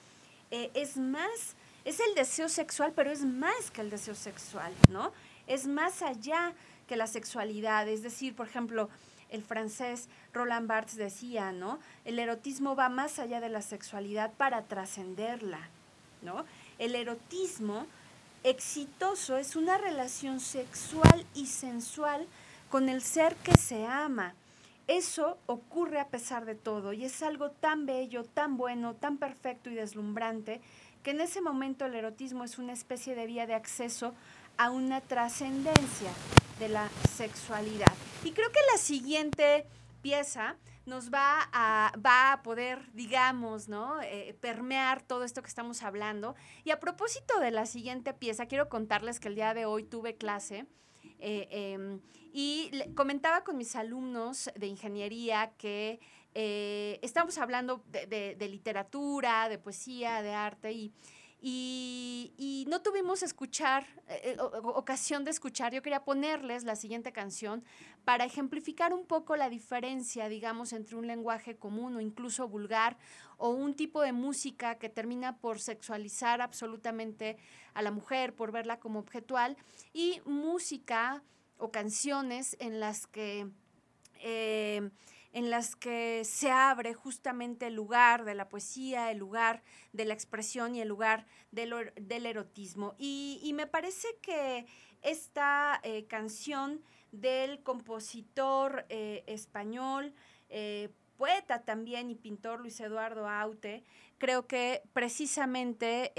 es 0.50 0.98
más, 0.98 1.56
es 1.86 2.00
el 2.00 2.14
deseo 2.14 2.50
sexual, 2.50 2.92
pero 2.94 3.10
es 3.10 3.24
más 3.24 3.70
que 3.70 3.80
el 3.80 3.88
deseo 3.88 4.14
sexual, 4.14 4.74
¿no? 4.90 5.10
Es 5.46 5.66
más 5.66 6.02
allá 6.02 6.52
que 6.86 6.96
la 6.96 7.06
sexualidad. 7.06 7.88
Es 7.88 8.02
decir, 8.02 8.36
por 8.36 8.48
ejemplo, 8.48 8.90
el 9.30 9.42
francés 9.42 10.10
Roland 10.34 10.68
Barthes 10.68 10.96
decía, 10.96 11.52
¿no? 11.52 11.78
El 12.04 12.18
erotismo 12.18 12.76
va 12.76 12.90
más 12.90 13.18
allá 13.18 13.40
de 13.40 13.48
la 13.48 13.62
sexualidad 13.62 14.30
para 14.34 14.64
trascenderla, 14.64 15.70
¿no? 16.20 16.44
El 16.80 16.94
erotismo 16.94 17.86
exitoso 18.42 19.36
es 19.36 19.54
una 19.54 19.76
relación 19.76 20.40
sexual 20.40 21.26
y 21.34 21.44
sensual 21.44 22.26
con 22.70 22.88
el 22.88 23.02
ser 23.02 23.36
que 23.36 23.54
se 23.58 23.84
ama. 23.84 24.34
Eso 24.86 25.36
ocurre 25.44 26.00
a 26.00 26.08
pesar 26.08 26.46
de 26.46 26.54
todo 26.54 26.94
y 26.94 27.04
es 27.04 27.22
algo 27.22 27.50
tan 27.50 27.84
bello, 27.84 28.24
tan 28.24 28.56
bueno, 28.56 28.94
tan 28.94 29.18
perfecto 29.18 29.68
y 29.68 29.74
deslumbrante 29.74 30.62
que 31.02 31.10
en 31.10 31.20
ese 31.20 31.42
momento 31.42 31.84
el 31.84 31.94
erotismo 31.94 32.44
es 32.44 32.56
una 32.56 32.72
especie 32.72 33.14
de 33.14 33.26
vía 33.26 33.46
de 33.46 33.54
acceso 33.54 34.14
a 34.56 34.70
una 34.70 35.02
trascendencia 35.02 36.10
de 36.58 36.70
la 36.70 36.88
sexualidad. 37.14 37.92
Y 38.24 38.32
creo 38.32 38.50
que 38.52 38.60
la 38.72 38.78
siguiente 38.78 39.66
pieza 40.00 40.56
nos 40.90 41.10
va 41.10 41.48
a, 41.52 41.92
va 42.04 42.32
a 42.32 42.42
poder, 42.42 42.92
digamos, 42.92 43.68
¿no? 43.68 44.02
Eh, 44.02 44.36
permear 44.40 45.00
todo 45.02 45.24
esto 45.24 45.40
que 45.40 45.48
estamos 45.48 45.82
hablando. 45.82 46.34
Y 46.64 46.70
a 46.72 46.78
propósito 46.80 47.38
de 47.40 47.50
la 47.52 47.64
siguiente 47.64 48.12
pieza, 48.12 48.46
quiero 48.46 48.68
contarles 48.68 49.20
que 49.20 49.28
el 49.28 49.36
día 49.36 49.54
de 49.54 49.64
hoy 49.64 49.84
tuve 49.84 50.16
clase 50.16 50.66
eh, 51.20 51.48
em, 51.50 52.00
y 52.32 52.70
comentaba 52.94 53.44
con 53.44 53.56
mis 53.56 53.76
alumnos 53.76 54.50
de 54.56 54.66
ingeniería 54.66 55.52
que 55.56 56.00
eh, 56.34 56.98
estamos 57.02 57.38
hablando 57.38 57.82
de- 57.90 58.06
de 58.38 58.48
literatura, 58.48 59.48
de 59.48 59.58
poesía, 59.58 60.22
de 60.22 60.32
arte 60.32 60.72
y, 60.72 60.92
y, 61.42 62.66
no 62.68 62.82
tuvimos 62.82 63.22
escuchar, 63.22 63.86
eh, 64.08 64.36
o- 64.38 64.44
ocasión 64.76 65.24
de 65.24 65.30
escuchar. 65.30 65.72
Yo 65.72 65.82
quería 65.82 66.04
ponerles 66.04 66.64
la 66.64 66.76
siguiente 66.76 67.12
canción 67.12 67.64
para 68.04 68.24
ejemplificar 68.24 68.92
un 68.92 69.06
poco 69.06 69.36
la 69.36 69.48
diferencia, 69.48 70.28
digamos, 70.28 70.72
entre 70.72 70.96
un 70.96 71.06
lenguaje 71.06 71.56
común 71.56 71.96
o 71.96 72.00
incluso 72.00 72.46
vulgar 72.46 72.98
o 73.38 73.48
un 73.48 73.74
tipo 73.74 74.02
de 74.02 74.12
música 74.12 74.76
que 74.78 74.88
termina 74.88 75.38
por 75.38 75.60
sexualizar 75.60 76.40
absolutamente 76.42 77.38
a 77.74 77.82
la 77.82 77.90
mujer, 77.90 78.34
por 78.34 78.52
verla 78.52 78.78
como 78.78 78.98
objetual, 78.98 79.56
y 79.92 80.20
música 80.26 81.22
o 81.58 81.70
canciones 81.70 82.56
en 82.60 82.80
las 82.80 83.06
que 83.06 83.48
eh, 84.20 84.90
en 85.32 85.50
las 85.50 85.76
que 85.76 86.22
se 86.24 86.50
abre 86.50 86.94
justamente 86.94 87.68
el 87.68 87.74
lugar 87.74 88.24
de 88.24 88.34
la 88.34 88.48
poesía, 88.48 89.10
el 89.10 89.18
lugar 89.18 89.62
de 89.92 90.04
la 90.04 90.14
expresión 90.14 90.74
y 90.74 90.80
el 90.80 90.88
lugar 90.88 91.26
del, 91.52 91.72
erotismo. 92.26 92.94
Y, 92.98 93.52
me 93.54 93.66
parece 93.66 94.08
que 94.22 94.66
esta 95.02 95.80
eh, 95.82 96.06
canción 96.06 96.82
del 97.12 97.62
compositor 97.62 98.86
eh, 98.88 99.24
español, 99.26 100.14
eh, 100.48 100.90
poeta 101.16 101.64
también 101.64 102.10
y 102.10 102.14
pintor 102.14 102.60
Luis 102.60 102.80
Eduardo 102.80 103.28
Aute, 103.28 103.84
creo 104.18 104.46
que 104.46 104.82
precisamente 104.92 106.12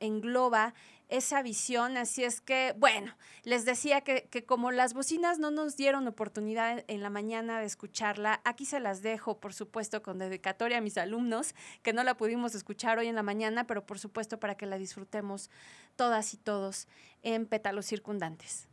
engloba 0.00 0.74
esa 1.12 1.42
visión. 1.42 1.98
Así 1.98 2.24
es 2.24 2.40
que, 2.40 2.74
bueno, 2.78 3.14
les 3.44 3.64
decía 3.66 4.00
que, 4.00 4.28
que 4.30 4.44
como 4.44 4.72
las 4.72 4.94
bocinas 4.94 5.38
no 5.38 5.50
nos 5.50 5.76
dieron 5.76 6.08
oportunidad 6.08 6.84
en, 6.88 7.02
la 7.02 7.10
mañana 7.10 7.60
de 7.60 7.66
escucharla, 7.66 8.40
aquí 8.44 8.64
se 8.64 8.80
las 8.80 9.02
dejo, 9.02 9.38
por 9.38 9.52
supuesto, 9.52 10.02
con 10.02 10.18
dedicatoria 10.18 10.78
a 10.78 10.80
mis 10.80 10.96
alumnos, 10.96 11.54
que 11.82 11.92
no 11.92 12.02
la 12.02 12.16
pudimos 12.16 12.54
escuchar 12.54 12.98
hoy 12.98 13.08
en 13.08 13.14
la 13.14 13.22
mañana, 13.22 13.66
pero 13.66 13.84
por 13.84 13.98
supuesto 13.98 14.40
para 14.40 14.56
que 14.56 14.64
la 14.64 14.78
disfrutemos 14.78 15.50
todas 15.96 16.32
y 16.32 16.38
todos 16.38 16.88
en 17.22 17.46
pétalos 17.46 17.86
circundantes. 17.86 18.68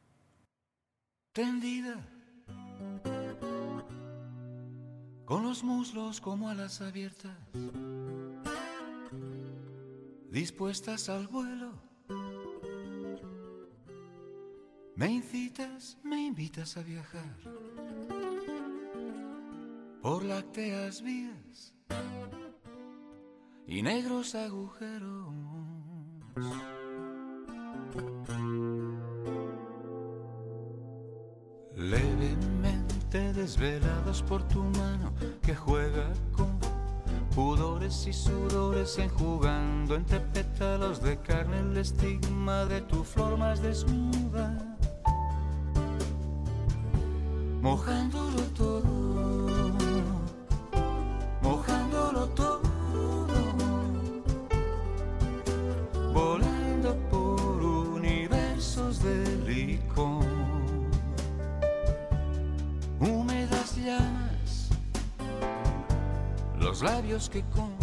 tendida, 1.34 1.96
con 5.26 5.44
los 5.44 5.64
muslos 5.64 6.22
como 6.22 6.50
alas 6.50 6.82
abiertas, 6.82 7.38
dispuestas 10.32 11.10
al 11.10 11.28
vuelo. 11.28 11.89
Me 15.00 15.08
incitas, 15.08 15.98
me 16.04 16.26
invitas 16.26 16.76
a 16.76 16.84
viajar 16.84 17.38
por 20.02 20.26
lácteas 20.26 21.02
vías 21.02 21.74
y 23.66 23.82
negros 23.82 24.36
agujeros. 24.36 25.34
Levemente 31.78 33.32
desvelados 33.32 34.22
por 34.24 34.46
tu 34.50 34.62
mano 34.66 35.14
que 35.42 35.56
juega 35.56 36.12
con 36.36 36.60
pudores 37.34 38.06
y 38.06 38.12
sudores 38.12 38.98
enjugando 38.98 39.96
entre 39.96 40.20
pétalos 40.20 41.02
de 41.02 41.18
carne 41.22 41.60
el 41.60 41.78
estigma 41.78 42.66
de 42.66 42.82
tu 42.82 43.06
flor 43.06 43.38
más 43.38 43.62
desnuda, 43.62 44.69
mojándolo 47.70 48.42
todo, 48.58 48.84
mojándolo 51.44 52.28
todo, 52.30 52.62
volando 56.12 56.96
por 57.12 57.40
universos 57.96 59.04
de 59.04 59.18
licor 59.46 60.26
húmedas 63.00 63.78
llamas, 63.78 64.70
los 66.58 66.82
labios 66.82 67.30
que 67.30 67.44
con 67.52 67.79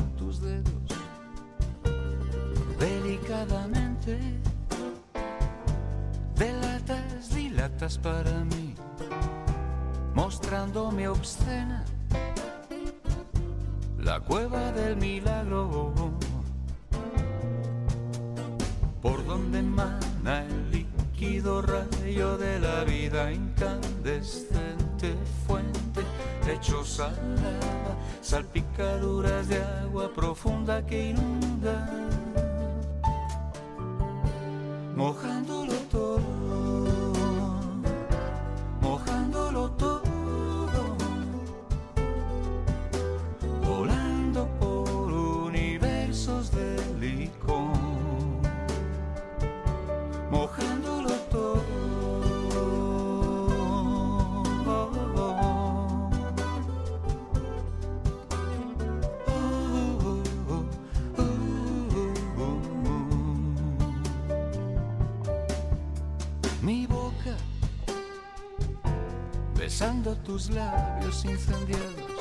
besando 69.59 70.15
tus 70.19 70.51
labios 70.51 71.25
incendiados 71.25 72.12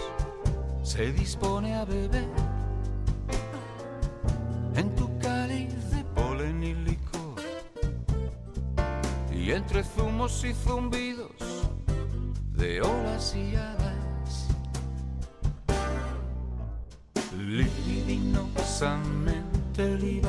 se 0.84 1.12
dispone 1.12 1.76
a 1.76 1.86
beber 1.86 2.28
en 4.76 4.96
tu 4.96 5.08
cáliz 5.20 5.92
de 5.92 6.04
polen 6.16 6.64
y 6.64 6.74
licor. 6.74 7.36
Y 9.32 9.52
entre 9.52 9.84
zumos 9.84 10.44
y 10.44 10.54
zumbidos 10.54 11.30
de 12.54 12.82
olas 12.82 13.36
y 13.36 13.56
hadas, 13.56 14.48
libidinosamente 17.38 19.98
libar 19.98 20.25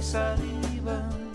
saliva 0.00 1.27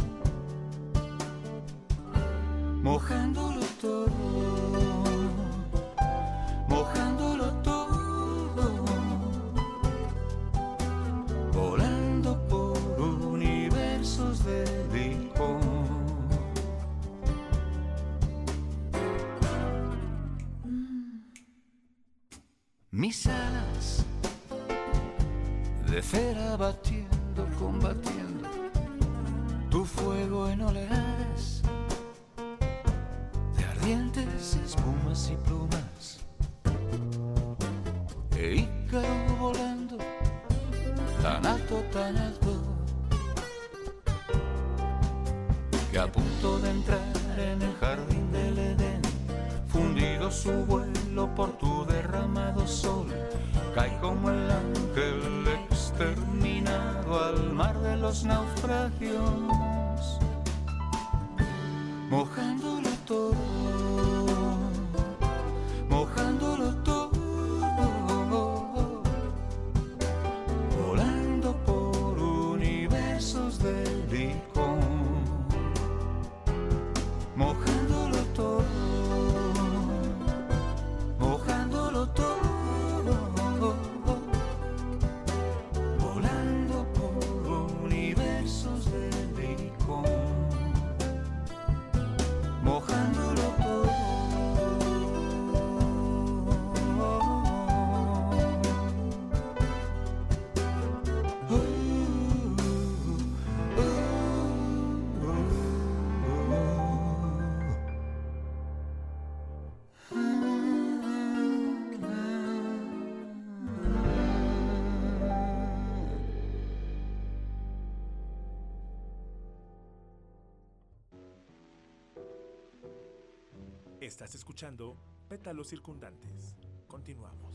Estás 124.24 124.36
escuchando 124.36 124.96
Pétalos 125.28 125.68
Circundantes. 125.68 126.56
Continuamos. 126.88 127.54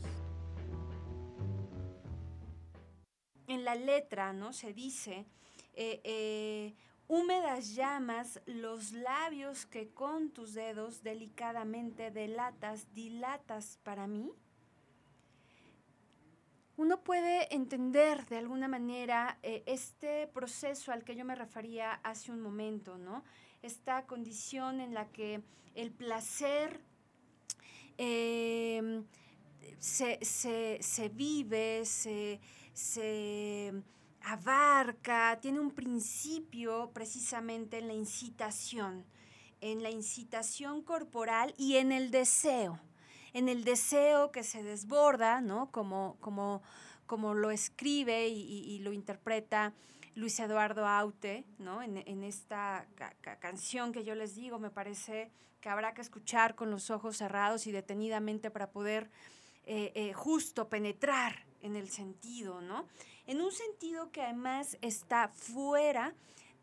en 3.47 3.65
la 3.65 3.73
letra, 3.73 4.33
¿no? 4.33 4.53
Se 4.53 4.73
dice, 4.73 5.25
eh, 5.73 5.99
eh, 6.03 6.75
húmedas 7.07 7.73
llamas 7.73 8.39
los 8.45 8.91
labios 8.91 9.65
que 9.65 9.89
con 9.89 10.29
tus 10.29 10.53
dedos 10.53 11.01
delicadamente 11.01 12.11
delatas, 12.11 12.93
dilatas 12.93 13.79
para 13.81 14.05
mí. 14.05 14.31
Uno 16.77 17.03
puede 17.03 17.51
entender 17.55 18.27
de 18.27 18.37
alguna 18.37 18.67
manera 18.67 19.39
eh, 19.41 19.63
este 19.65 20.27
proceso 20.27 20.91
al 20.91 21.03
que 21.03 21.15
yo 21.15 21.25
me 21.25 21.33
refería 21.33 21.93
hace 22.03 22.31
un 22.31 22.41
momento, 22.41 22.99
¿no? 22.99 23.23
Esta 23.61 24.05
condición 24.05 24.79
en 24.79 24.93
la 24.93 25.09
que 25.09 25.41
el 25.75 25.91
placer 25.91 26.79
eh, 27.97 29.03
se, 29.79 30.17
se- 30.23 30.79
se 30.81 31.09
vive, 31.09 31.83
se, 31.85 32.39
se 32.73 33.73
abarca, 34.21 35.39
tiene 35.41 35.59
un 35.59 35.71
principio 35.71 36.91
precisamente 36.93 37.79
en 37.79 37.87
la 37.87 37.93
incitación, 37.93 39.05
en 39.59 39.83
la 39.83 39.89
incitación 39.89 40.81
corporal 40.81 41.53
y 41.57 41.75
en 41.75 41.91
el 41.91 42.11
deseo, 42.11 42.79
en 43.33 43.49
el 43.49 43.65
deseo 43.65 44.31
que 44.31 44.43
se 44.43 44.63
desborda, 44.63 45.41
¿no? 45.41 45.69
Como, 45.71 46.15
como, 46.21 46.61
como 47.05 47.33
lo 47.33 47.51
escribe 47.51 48.29
y 48.29 48.79
lo 48.79 48.93
interpreta 48.93 49.73
Luis 50.19 50.37
Eduardo 50.39 50.85
Aute, 50.85 51.45
¿no? 51.59 51.81
En, 51.81 52.23
esta 52.23 52.85
ca- 52.95 53.15
ca- 53.21 53.39
canción 53.39 53.93
que 53.93 54.03
yo 54.03 54.15
les 54.15 54.35
digo, 54.35 54.59
me 54.59 54.69
parece 54.69 55.31
que 55.61 55.69
habrá 55.69 55.93
que 55.93 56.01
escuchar 56.01 56.55
con 56.55 56.69
los 56.71 56.89
ojos 56.89 57.15
cerrados 57.17 57.67
y 57.67 57.71
detenidamente 57.71 58.51
para 58.51 58.69
poder 58.69 59.09
eh, 59.65 59.91
eh, 59.95 60.11
justo 60.13 60.67
penetrar 60.67 61.45
en 61.61 61.75
el 61.77 61.89
sentido, 61.89 62.59
¿no? 62.61 62.85
En 63.27 63.39
un 63.41 63.51
sentido 63.51 64.11
que 64.11 64.21
además 64.21 64.77
está 64.81 65.29
fuera 65.29 66.13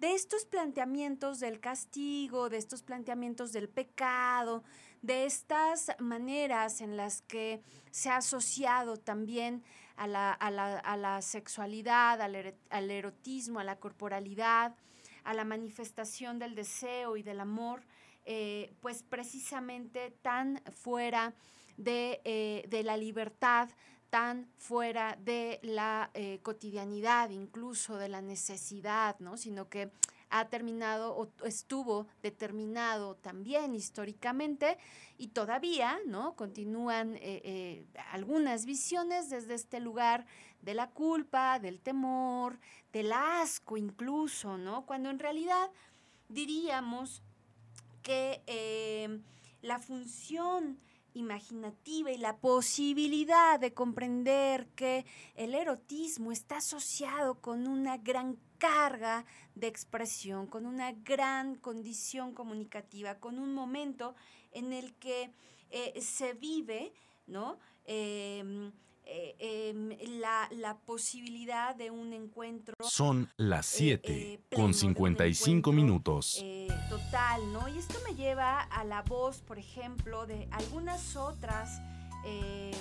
de 0.00 0.12
estos 0.14 0.44
planteamientos 0.44 1.40
del 1.40 1.58
castigo, 1.58 2.50
de 2.50 2.58
estos 2.58 2.82
planteamientos 2.82 3.52
del 3.52 3.68
pecado, 3.70 4.64
de 5.06 5.24
estas 5.24 5.92
maneras 6.00 6.80
en 6.80 6.96
las 6.96 7.22
que 7.22 7.62
se 7.92 8.10
ha 8.10 8.16
asociado 8.16 8.96
también 8.96 9.62
a 9.96 10.06
la, 10.08 10.32
a 10.32 10.50
la- 10.50 10.78
a 10.78 10.96
la 10.96 11.22
sexualidad, 11.22 12.20
al, 12.20 12.90
erotismo, 12.90 13.60
a 13.60 13.64
la 13.64 13.76
corporalidad, 13.78 14.74
a 15.22 15.32
la 15.32 15.44
manifestación 15.44 16.38
del 16.40 16.54
deseo 16.56 17.16
y 17.16 17.22
del 17.22 17.38
amor, 17.40 17.82
eh, 18.24 18.72
pues 18.80 19.04
precisamente 19.04 20.10
tan 20.22 20.60
fuera 20.74 21.34
de, 21.76 22.20
eh, 22.24 22.64
de 22.68 22.82
la 22.82 22.96
libertad, 22.96 23.68
tan 24.10 24.48
fuera 24.56 25.16
de 25.20 25.60
la 25.62 26.10
eh, 26.14 26.40
cotidianidad, 26.42 27.30
incluso 27.30 27.96
de 27.96 28.08
la 28.08 28.22
necesidad, 28.22 29.16
¿no? 29.20 29.36
Sino 29.36 29.68
que 29.68 29.90
ha 30.30 30.48
terminado 30.48 31.16
o 31.16 31.28
estuvo 31.44 32.08
determinado 32.22 33.16
también 33.16 33.74
históricamente 33.74 34.78
y 35.18 35.28
todavía, 35.28 35.98
¿no? 36.06 36.34
Continúan 36.34 37.16
eh, 37.16 37.40
eh, 37.44 37.86
algunas 38.10 38.66
visiones 38.66 39.30
desde 39.30 39.54
este 39.54 39.80
lugar 39.80 40.26
de 40.62 40.74
la 40.74 40.90
culpa, 40.90 41.58
del 41.58 41.80
temor, 41.80 42.58
del 42.92 43.12
asco 43.12 43.76
incluso, 43.76 44.58
¿no? 44.58 44.84
Cuando 44.84 45.10
en 45.10 45.18
realidad 45.18 45.70
diríamos 46.28 47.22
que 48.02 48.42
eh, 48.46 49.20
la 49.62 49.78
función 49.78 50.80
imaginativa 51.14 52.10
y 52.10 52.18
la 52.18 52.36
posibilidad 52.36 53.58
de 53.58 53.72
comprender 53.72 54.68
que 54.76 55.06
el 55.34 55.54
erotismo 55.54 56.30
está 56.30 56.58
asociado 56.58 57.40
con 57.40 57.66
una 57.66 57.96
gran 57.96 58.36
carga 58.58 59.24
de 59.54 59.66
expresión, 59.66 60.46
con 60.46 60.66
una 60.66 60.92
gran 60.92 61.56
condición 61.56 62.32
comunicativa, 62.34 63.16
con 63.16 63.38
un 63.38 63.54
momento 63.54 64.14
en 64.52 64.72
el 64.72 64.94
que 64.94 65.30
eh, 65.70 66.00
se 66.00 66.34
vive, 66.34 66.92
¿no? 67.26 67.58
Em, 67.84 68.72
eh, 69.08 69.36
em, 69.38 69.96
la, 70.20 70.48
la 70.50 70.76
posibilidad 70.78 71.76
de 71.76 71.92
un 71.92 72.12
encuentro 72.12 72.74
Son 72.80 73.30
las 73.36 73.72
eh, 73.74 74.00
7 74.02 74.12
eh, 74.32 74.40
con 74.50 74.58
de 74.58 74.66
un 74.66 74.74
55 74.74 75.70
encuentro, 75.70 75.72
minutos. 75.72 76.44
total, 76.90 77.52
¿no? 77.52 77.68
Y 77.68 77.78
esto 77.78 77.94
me 78.08 78.16
lleva 78.16 78.62
a 78.62 78.82
la 78.82 79.02
voz, 79.02 79.42
por 79.42 79.58
ejemplo, 79.60 80.26
de 80.26 80.48
algunas 80.50 81.14
otras 81.14 81.80
eh, 82.24 82.72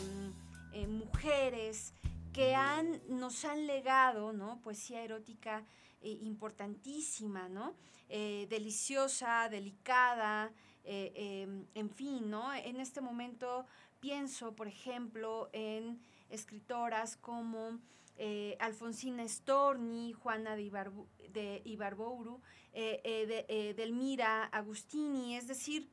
mujeres 0.88 1.94
que 2.36 2.54
han, 2.54 3.02
nos 3.08 3.46
han 3.46 3.66
legado, 3.66 4.34
¿no? 4.34 4.60
Poesía 4.62 5.02
erótica 5.02 5.64
eh, 6.02 6.10
importantísima, 6.24 7.48
¿no? 7.48 7.74
Eh, 8.10 8.46
deliciosa, 8.50 9.48
delicada, 9.48 10.52
eh, 10.84 11.14
eh, 11.16 11.64
en 11.76 11.90
fin, 11.90 12.30
¿no? 12.30 12.54
En 12.54 12.82
este 12.82 13.00
momento 13.00 13.66
pienso, 14.02 14.54
por 14.54 14.68
ejemplo, 14.68 15.50
en 15.54 16.02
escritoras 16.30 17.16
como 17.16 17.80
Alfonsina 18.60 19.26
Storni, 19.28 20.12
Juana 20.12 20.58
de, 20.58 20.64
Ibarbu- 20.70 21.08
Ibarbouru, 21.64 22.42
de, 22.74 23.74
Delmira 23.78 24.44
Agustini, 24.46 25.38
es 25.38 25.48
decir, 25.48 25.90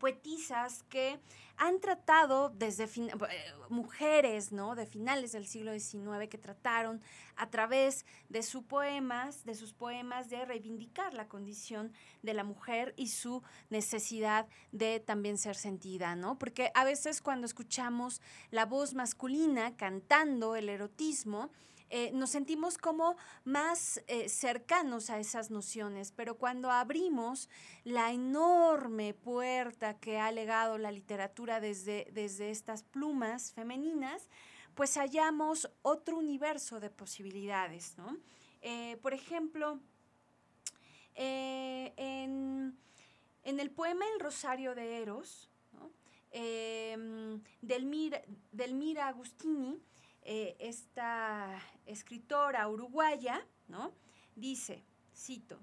poetisas 0.00 0.82
que 0.88 1.20
han 1.56 1.78
tratado 1.78 2.48
desde 2.48 2.84
eh, 2.84 3.12
mujeres, 3.68 4.50
¿no? 4.50 4.74
De 4.74 4.86
finales 4.86 5.32
del 5.32 5.46
siglo 5.46 5.72
XIX 5.78 6.26
que 6.28 6.38
trataron 6.38 7.02
a 7.36 7.50
través 7.50 8.06
de 8.30 8.42
sus 8.42 8.64
poemas, 8.64 9.44
de 9.44 9.54
sus 9.54 9.74
poemas 9.74 10.30
de 10.30 10.44
reivindicar 10.44 11.12
la 11.12 11.28
condición 11.28 11.92
de 12.22 12.34
la 12.34 12.44
mujer 12.44 12.94
y 12.96 13.08
su 13.08 13.42
necesidad 13.68 14.48
de 14.72 15.00
también 15.00 15.36
ser 15.36 15.54
sentida, 15.54 16.16
¿no? 16.16 16.38
Porque 16.38 16.72
a 16.74 16.84
veces 16.84 17.20
cuando 17.20 17.46
escuchamos 17.46 18.22
la 18.50 18.64
voz 18.64 18.94
masculina 18.94 19.76
cantando 19.76 20.56
el 20.56 20.70
erotismo, 20.70 21.50
eh, 21.90 22.10
nos 22.12 22.30
sentimos 22.30 22.78
como 22.78 23.16
más 23.44 24.02
eh, 24.06 24.28
cercanos 24.28 25.10
a 25.10 25.18
esas 25.18 25.50
nociones, 25.50 26.12
pero 26.12 26.36
cuando 26.36 26.70
abrimos 26.70 27.48
la 27.84 28.12
enorme 28.12 29.12
puerta 29.12 29.98
que 29.98 30.18
ha 30.18 30.30
legado 30.32 30.78
la 30.78 30.92
literatura 30.92 31.60
desde, 31.60 32.08
desde 32.12 32.50
estas 32.50 32.82
plumas 32.82 33.52
femeninas, 33.52 34.28
pues 34.74 34.96
hallamos 34.96 35.70
otro 35.82 36.16
universo 36.16 36.80
de 36.80 36.90
posibilidades, 36.90 37.98
¿no? 37.98 38.16
Eh, 38.62 38.96
por 39.02 39.12
ejemplo, 39.12 39.80
en, 41.16 42.78
en 43.42 43.60
el 43.60 43.70
poema 43.70 44.04
El 44.14 44.20
Rosario 44.20 44.74
de 44.74 45.02
Eros, 45.02 45.50
¿no? 45.72 45.90
eh, 46.30 46.96
Delmira, 47.60 48.22
Delmira 48.52 49.08
Agustini, 49.08 49.80
eh, 50.22 50.56
esta 50.58 51.60
escritora 51.86 52.68
uruguaya, 52.68 53.46
¿no? 53.68 53.92
dice, 54.36 54.84
cito, 55.14 55.58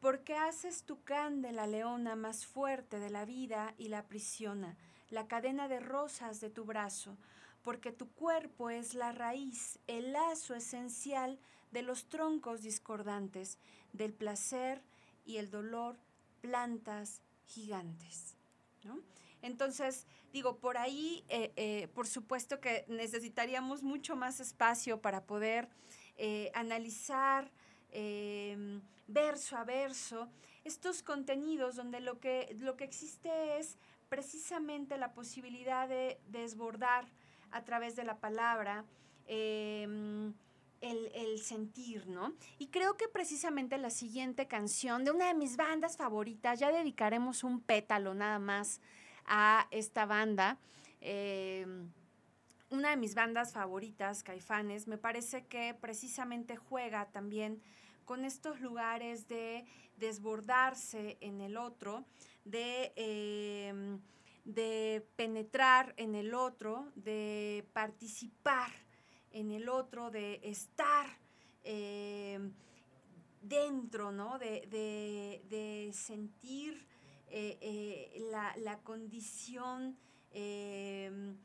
porque 0.00 0.36
haces 0.36 0.84
tu 0.84 1.02
can 1.04 1.42
de 1.42 1.52
la 1.52 1.66
leona 1.66 2.16
más 2.16 2.46
fuerte 2.46 2.98
de 2.98 3.10
la 3.10 3.24
vida 3.24 3.74
y 3.78 3.88
la 3.88 4.00
aprisiona, 4.00 4.76
la 5.10 5.26
cadena 5.26 5.68
de 5.68 5.80
rosas 5.80 6.40
de 6.40 6.50
tu 6.50 6.64
brazo, 6.64 7.16
porque 7.62 7.92
tu 7.92 8.10
cuerpo 8.10 8.68
es 8.68 8.94
la 8.94 9.12
raíz, 9.12 9.78
el 9.86 10.12
lazo 10.12 10.54
esencial 10.54 11.38
de 11.70 11.82
los 11.82 12.08
troncos 12.08 12.62
discordantes, 12.62 13.58
del 13.92 14.12
placer 14.12 14.82
y 15.24 15.38
el 15.38 15.50
dolor, 15.50 15.96
plantas 16.40 17.22
gigantes. 17.46 18.36
¿no? 18.82 19.00
Entonces, 19.40 20.06
digo, 20.34 20.58
por 20.58 20.76
ahí, 20.76 21.24
eh, 21.28 21.52
eh, 21.54 21.88
por 21.94 22.08
supuesto 22.08 22.60
que 22.60 22.84
necesitaríamos 22.88 23.84
mucho 23.84 24.16
más 24.16 24.40
espacio 24.40 25.00
para 25.00 25.22
poder 25.22 25.68
eh, 26.16 26.50
analizar 26.54 27.52
eh, 27.92 28.80
verso 29.06 29.56
a 29.56 29.62
verso 29.62 30.28
estos 30.64 31.04
contenidos 31.04 31.76
donde 31.76 32.00
lo 32.00 32.18
que, 32.18 32.56
lo 32.58 32.76
que 32.76 32.82
existe 32.82 33.58
es 33.58 33.78
precisamente 34.08 34.98
la 34.98 35.12
posibilidad 35.12 35.88
de 35.88 36.18
desbordar 36.26 37.06
a 37.52 37.62
través 37.64 37.94
de 37.94 38.02
la 38.02 38.18
palabra 38.18 38.84
eh, 39.26 39.84
el, 40.80 41.10
el 41.14 41.38
sentir, 41.38 42.08
¿no? 42.08 42.34
Y 42.58 42.66
creo 42.68 42.96
que 42.96 43.06
precisamente 43.06 43.78
la 43.78 43.90
siguiente 43.90 44.48
canción 44.48 45.04
de 45.04 45.12
una 45.12 45.28
de 45.28 45.34
mis 45.34 45.56
bandas 45.56 45.96
favoritas, 45.96 46.58
ya 46.58 46.72
dedicaremos 46.72 47.44
un 47.44 47.60
pétalo 47.60 48.14
nada 48.14 48.40
más 48.40 48.80
a 49.26 49.66
esta 49.70 50.06
banda. 50.06 50.58
eh, 51.00 51.66
una 52.70 52.90
de 52.90 52.96
mis 52.96 53.14
bandas 53.14 53.52
favoritas, 53.52 54.22
Caifanes, 54.24 54.88
me 54.88 54.98
parece 54.98 55.44
que 55.46 55.74
precisamente 55.80 56.56
juega 56.56 57.06
también 57.12 57.60
con 58.04 58.24
estos 58.24 58.60
lugares 58.60 59.28
de 59.28 59.64
desbordarse 59.98 61.16
en 61.20 61.40
el 61.40 61.56
otro, 61.56 62.04
de, 62.44 62.92
em, 62.96 64.00
de 64.44 65.06
penetrar 65.14 65.94
en 65.98 66.14
el 66.14 66.34
otro, 66.34 66.90
de 66.96 67.64
participar 67.72 68.72
en 69.30 69.50
el 69.52 69.68
otro, 69.68 70.10
de 70.10 70.40
estar 70.42 71.06
em, 71.64 72.50
dentro, 73.42 74.10
¿no? 74.10 74.38
De, 74.38 74.66
de- 74.70 75.42
de 75.48 75.92
sentir 75.92 76.86
eh, 77.36 77.58
eh, 77.60 78.20
la, 78.30 78.54
la 78.58 78.78
condición 78.78 79.98
em, 80.30 81.36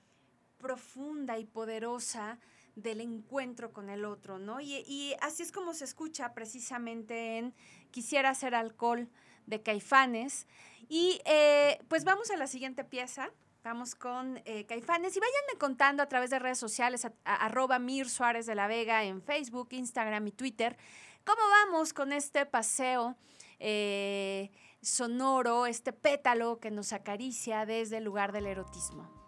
profunda 0.60 1.40
y 1.40 1.46
poderosa 1.46 2.38
del 2.76 3.02
encuentro 3.02 3.74
con 3.74 3.90
el 3.90 4.06
otro, 4.06 4.38
¿no? 4.38 4.62
Y, 4.62 5.16
así 5.22 5.42
es 5.42 5.52
como 5.52 5.74
se 5.74 5.86
escucha 5.86 6.34
precisamente 6.36 7.38
en 7.40 7.56
Quisiera 7.90 8.36
ser 8.36 8.54
alcohol 8.54 9.10
de 9.48 9.64
Caifanes. 9.64 10.46
Y 10.88 11.20
eh, 11.26 11.80
pues 11.88 12.04
vamos 12.04 12.30
a 12.30 12.38
la 12.38 12.46
siguiente 12.46 12.84
pieza. 12.84 13.32
Vamos 13.64 13.96
con 13.96 14.42
Caifanes 14.68 15.18
y 15.18 15.20
váyanme 15.20 15.60
contando 15.60 16.02
a 16.04 16.08
través 16.08 16.30
de 16.30 16.38
redes 16.40 16.60
sociales, 16.60 17.04
a- 17.06 17.14
arroba 17.26 17.78
Mir 17.80 18.08
Suárez 18.10 18.46
de 18.46 18.54
la 18.56 18.68
Vega 18.68 19.04
en 19.04 19.22
Facebook, 19.22 19.70
Instagram 19.72 20.28
y 20.28 20.32
Twitter, 20.32 20.78
cómo 21.26 21.42
vamos 21.50 21.94
con 21.94 22.14
este 22.14 22.46
paseo 22.46 23.18
eh, 23.60 24.50
sonoro, 24.82 25.66
este 25.66 25.94
pétalo 25.94 26.60
que 26.60 26.72
nos 26.72 26.94
acaricia 26.94 27.66
desde 27.66 27.98
el 27.98 28.04
lugar 28.04 28.32
del 28.32 28.48
erotismo. 28.48 29.20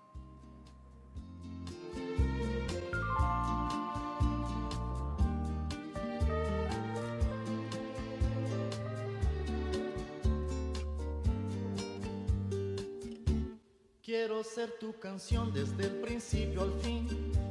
Quiero 14.04 14.44
ser 14.44 14.72
tu 14.78 15.00
canción 15.00 15.54
desde 15.54 15.86
el 15.86 16.02
principio 16.02 16.64
al 16.64 16.74
fin. 16.82 17.08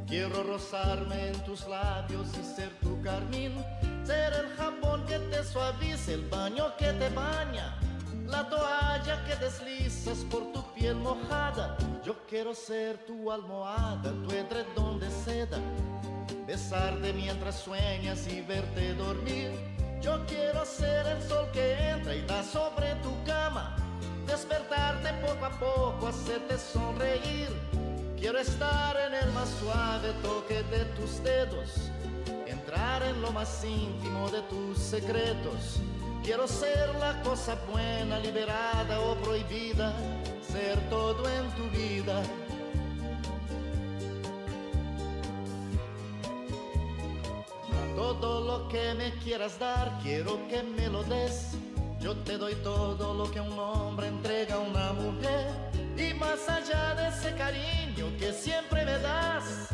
Quiero 0.06 0.42
rozarme 0.42 1.28
en 1.28 1.44
tus 1.44 1.66
labios 1.66 2.28
y 2.38 2.44
ser 2.44 2.68
tu 2.80 3.00
carmín. 3.00 3.64
Ser 4.04 4.34
el 4.34 4.48
jabón 4.56 5.06
que 5.06 5.18
te 5.18 5.42
suaviza, 5.42 6.12
el 6.12 6.28
baño 6.28 6.76
que 6.76 6.92
te 6.92 7.08
baña. 7.10 7.78
La 8.30 8.48
toalla 8.48 9.24
que 9.26 9.34
deslizas 9.36 10.18
por 10.30 10.52
tu 10.52 10.62
piel 10.72 10.94
mojada. 10.94 11.76
Yo 12.04 12.14
quiero 12.28 12.54
ser 12.54 12.98
tu 13.04 13.30
almohada, 13.30 14.12
tu 14.22 14.30
edredón 14.30 15.00
de 15.00 15.10
seda. 15.10 15.58
Besarte 16.46 17.12
mientras 17.12 17.56
sueñas 17.56 18.26
y 18.28 18.40
verte 18.42 18.94
dormir. 18.94 19.50
Yo 20.00 20.24
quiero 20.26 20.64
ser 20.64 21.06
el 21.06 21.22
sol 21.22 21.48
que 21.52 21.90
entra 21.90 22.14
y 22.14 22.22
da 22.22 22.42
sobre 22.44 22.94
tu 22.96 23.12
cama. 23.24 23.76
Despertarte 24.26 25.12
poco 25.26 25.44
a 25.44 25.50
poco, 25.50 26.06
hacerte 26.06 26.56
sonreír. 26.56 27.48
Quiero 28.16 28.38
estar 28.38 28.96
en 28.96 29.14
el 29.14 29.32
más 29.32 29.48
suave 29.60 30.12
toque 30.22 30.62
de 30.64 30.84
tus 30.96 31.22
dedos. 31.24 31.90
Entrar 32.46 33.02
en 33.02 33.20
lo 33.20 33.32
más 33.32 33.64
íntimo 33.64 34.30
de 34.30 34.40
tus 34.42 34.78
secretos. 34.78 35.80
Quiero 36.22 36.46
ser 36.46 36.94
la 37.00 37.20
cosa 37.22 37.56
buena, 37.72 38.18
liberada 38.18 39.00
o 39.00 39.14
prohibida. 39.16 39.92
Ser 40.42 40.78
todo 40.90 41.28
en 41.28 41.50
tu 41.52 41.68
vida. 41.76 42.22
Todo 47.96 48.40
lo 48.40 48.68
que 48.68 48.94
me 48.94 49.12
quieras 49.18 49.58
dar, 49.58 49.98
quiero 50.02 50.46
que 50.48 50.62
me 50.62 50.88
lo 50.88 51.02
des. 51.04 51.52
Yo 52.00 52.16
te 52.16 52.38
doy 52.38 52.54
todo 52.56 53.14
lo 53.14 53.30
que 53.30 53.40
un 53.40 53.58
hombre 53.58 54.08
entrega 54.08 54.54
a 54.54 54.58
una 54.58 54.92
mujer. 54.92 55.48
Y 55.96 56.14
más 56.14 56.48
allá 56.48 56.94
de 56.94 57.08
ese 57.08 57.34
cariño 57.36 58.06
que 58.18 58.32
siempre 58.32 58.84
me 58.84 58.98
das, 58.98 59.68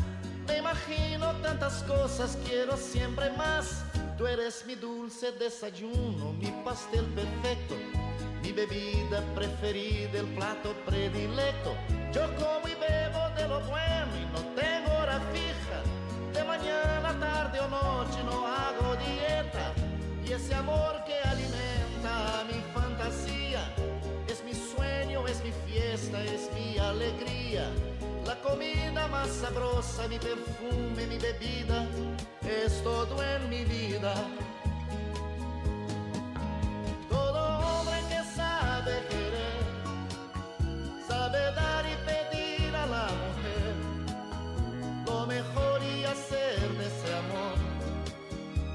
me 0.45 0.57
imagino 0.57 1.31
tantas 1.41 1.83
cosas, 1.83 2.37
quiero 2.45 2.75
siempre 2.75 3.31
más. 3.31 3.83
Tú 4.17 4.25
eres 4.25 4.65
mi 4.65 4.73
dulce 4.73 5.31
desayuno, 5.33 6.33
mi 6.33 6.51
pastel 6.65 7.05
perfecto, 7.13 7.75
mi 8.41 8.51
bebida 8.51 9.21
preferida, 9.35 10.19
el 10.19 10.25
plato 10.33 10.73
predilecto. 10.87 11.75
Yo 12.11 12.23
como 12.35 12.67
y 12.67 12.73
bebo 12.73 13.29
de 13.35 13.47
lo 13.47 13.59
bueno 13.69 14.11
y 14.17 14.25
no 14.33 14.39
tengo 14.59 14.91
hora 14.97 15.21
fija. 15.31 15.83
De 16.33 16.43
mañana, 16.43 17.15
tarde 17.19 17.59
o 17.59 17.67
noche 17.67 18.23
no 18.23 18.47
hago 18.47 18.95
dieta. 18.95 19.73
Y 20.25 20.33
ese 20.33 20.55
amor 20.55 21.03
que 21.05 21.19
alimenta 21.19 22.43
mi 22.47 22.59
fantasía 22.73 23.71
es 24.27 24.43
mi 24.43 24.53
sueño, 24.55 25.27
es 25.27 25.43
mi 25.43 25.51
fiesta, 25.67 26.23
es 26.23 26.49
mi 26.55 26.79
alegría. 26.79 27.69
La 28.25 28.35
comida 28.41 29.07
más 29.09 29.29
sabrosa, 29.29 30.07
mi 30.07 30.17
perfume, 30.17 31.05
mi 31.05 31.19
bebida, 31.19 31.85
es 32.47 32.81
todo 32.83 33.21
en 33.23 33.49
mi 33.49 33.63
vida. 33.65 34.13
Todo 37.09 37.39
hombre 37.59 37.99
que 38.09 38.23
sabe 38.35 38.93
querer, 39.09 39.63
sabe 41.07 41.39
dar 41.55 41.85
y 41.85 41.95
pedir 42.05 42.75
a 42.75 42.85
la 42.85 43.07
mujer 43.23 43.73
lo 45.05 45.25
mejor 45.25 45.81
y 45.83 46.05
hacer 46.05 46.59
de 46.77 46.85
ese 46.85 47.13
amor 47.23 47.57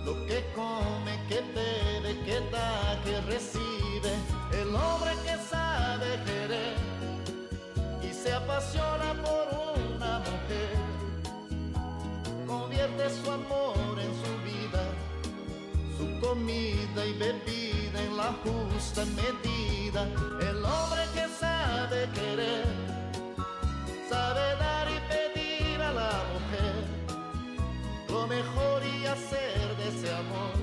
lo 0.05 0.27
que 0.27 0.45
come, 0.55 1.18
que 1.29 1.41
bebe, 1.55 2.18
que 2.25 2.41
da, 2.51 3.01
que 3.05 3.20
recibe. 3.23 4.12
El 4.53 4.75
hombre 4.75 5.12
que 5.25 5.37
sabe 5.51 6.20
querer 6.25 6.77
y 8.03 8.12
se 8.12 8.33
apasiona 8.33 9.14
por 9.23 9.49
una 9.55 9.62
su 12.83 13.30
amor 13.30 13.97
en 13.97 14.12
su 14.22 14.33
vida, 14.43 14.83
su 15.97 16.20
comida 16.20 17.07
y 17.07 17.12
bebida 17.12 18.03
en 18.03 18.16
la 18.16 18.35
justa 18.43 19.05
medida. 19.05 20.03
El 20.41 20.64
hombre 20.64 21.03
que 21.14 21.28
sabe 21.28 22.09
querer, 22.12 22.66
sabe 24.09 24.57
dar 24.57 24.89
y 24.91 24.99
pedir 25.12 25.80
a 25.80 25.93
la 25.93 26.22
mujer 26.33 26.85
lo 28.09 28.26
mejor 28.26 28.83
y 28.85 29.07
hacer 29.07 29.76
de 29.76 29.89
ese 29.89 30.12
amor 30.12 30.62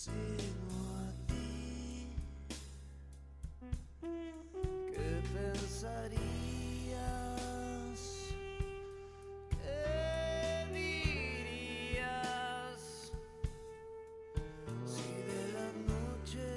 sigo 0.00 0.80
a 0.96 1.12
ti, 1.26 2.08
¿qué 4.88 5.10
pensarías? 5.34 6.20
¿Qué 9.50 10.64
dirías 10.72 12.02
si 14.86 15.10
de 15.28 15.42
la 15.52 15.68
noche 15.92 16.50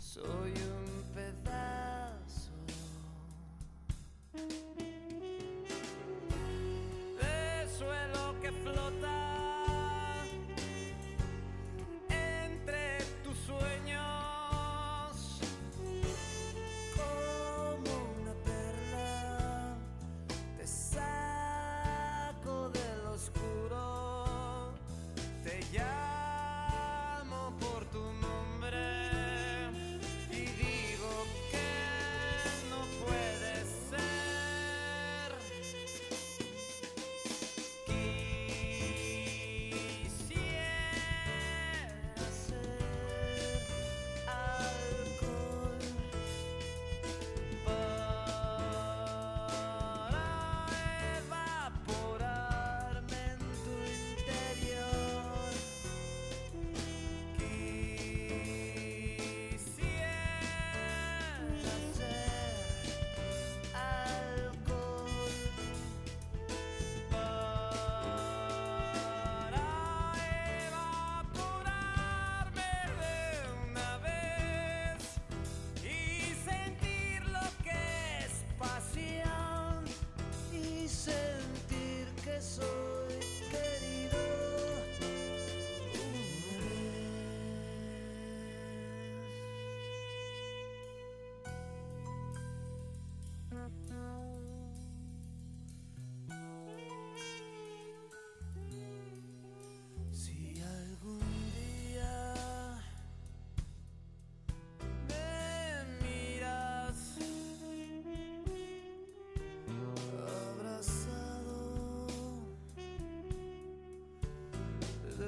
soy 0.00 0.52
un 0.52 0.88
pedazo? 1.14 2.56
De 7.20 7.36
suelo 7.76 8.22
que 8.40 8.50
flota. 8.52 9.11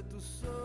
De 0.04 0.18
tu 0.18 0.63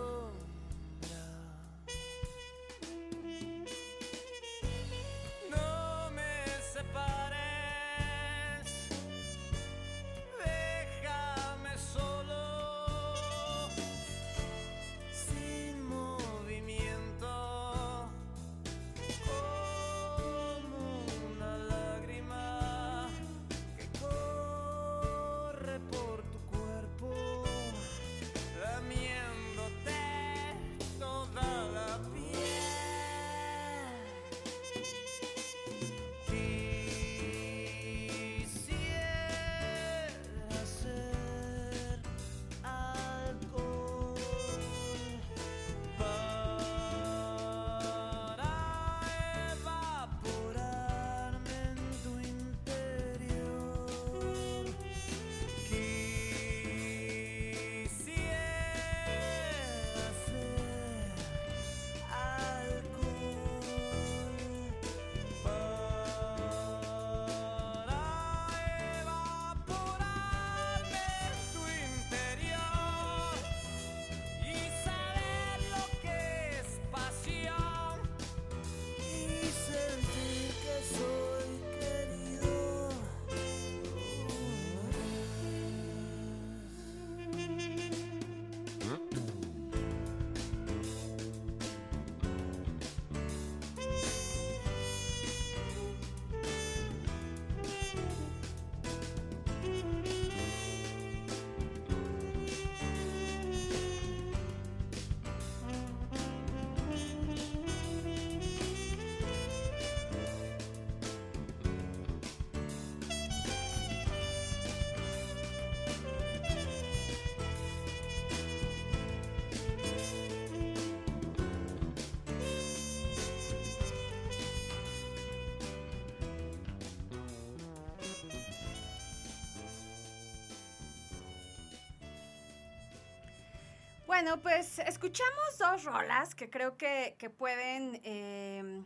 Bueno, 134.22 134.42
pues 134.42 134.80
escuchamos 134.80 135.58
dos 135.58 135.86
rolas 135.86 136.36
que 136.36 136.50
creo 136.50 136.76
que, 136.76 137.16
pueden 137.38 138.02
eh, 138.04 138.84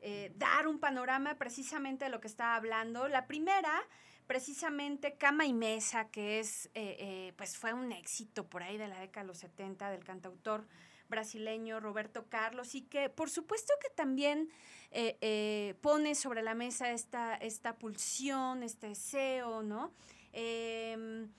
eh, 0.00 0.32
dar 0.36 0.68
un 0.68 0.78
panorama 0.78 1.34
precisamente 1.34 2.04
de 2.04 2.12
lo 2.12 2.20
que 2.20 2.28
estaba 2.28 2.54
hablando. 2.54 3.08
La 3.08 3.26
primera, 3.26 3.72
precisamente 4.28 5.16
Cama 5.16 5.46
y 5.46 5.52
Mesa, 5.52 6.10
que 6.10 6.38
es, 6.38 6.66
eh, 6.74 6.96
eh, 7.00 7.32
pues 7.36 7.58
fue 7.58 7.72
un 7.72 7.90
éxito 7.90 8.48
por 8.48 8.62
ahí 8.62 8.78
de 8.78 8.86
la 8.86 9.00
década 9.00 9.24
de 9.24 9.26
los 9.26 9.38
70 9.38 9.90
del 9.90 10.04
cantautor 10.04 10.64
brasileño 11.08 11.80
Roberto 11.80 12.26
Carlos 12.28 12.76
y 12.76 12.82
que 12.82 13.08
por 13.08 13.30
supuesto 13.30 13.72
que 13.82 13.90
también 13.96 14.48
eh, 14.92 15.74
pone 15.80 16.14
sobre 16.14 16.40
la 16.40 16.54
mesa 16.54 16.92
esta, 16.92 17.34
esta 17.34 17.74
pulsión, 17.78 18.62
este 18.62 18.90
deseo, 18.90 19.64
¿no? 19.64 19.92
Em, 20.32 21.32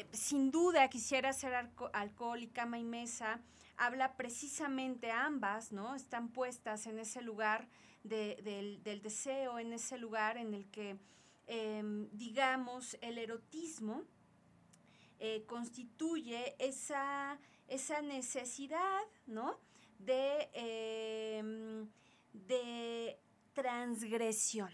eh, 0.00 0.06
sin 0.12 0.50
duda 0.50 0.88
quisiera 0.88 1.30
alco- 1.30 1.90
alcohol 1.92 2.42
y 2.42 2.48
cama 2.48 2.78
y 2.78 2.84
mesa 2.84 3.40
habla 3.76 4.16
precisamente 4.16 5.10
ambas, 5.10 5.72
¿no? 5.72 5.94
Están 5.94 6.28
puestas 6.30 6.86
en 6.86 6.98
ese 6.98 7.22
lugar 7.22 7.68
de- 8.02 8.36
del, 8.42 8.82
del 8.82 9.00
deseo, 9.02 9.58
en 9.58 9.72
ese 9.72 9.98
lugar 9.98 10.36
en 10.36 10.52
el 10.54 10.68
que, 10.70 10.98
em, 11.46 12.08
digamos, 12.12 12.96
el 13.00 13.18
erotismo 13.18 14.02
eh, 15.20 15.44
constituye 15.46 16.54
esa, 16.58 17.38
esa 17.66 18.00
necesidad, 18.02 19.00
¿no? 19.26 19.58
De, 19.98 20.48
em, 20.52 21.88
de 22.32 23.18
transgresión. 23.52 24.70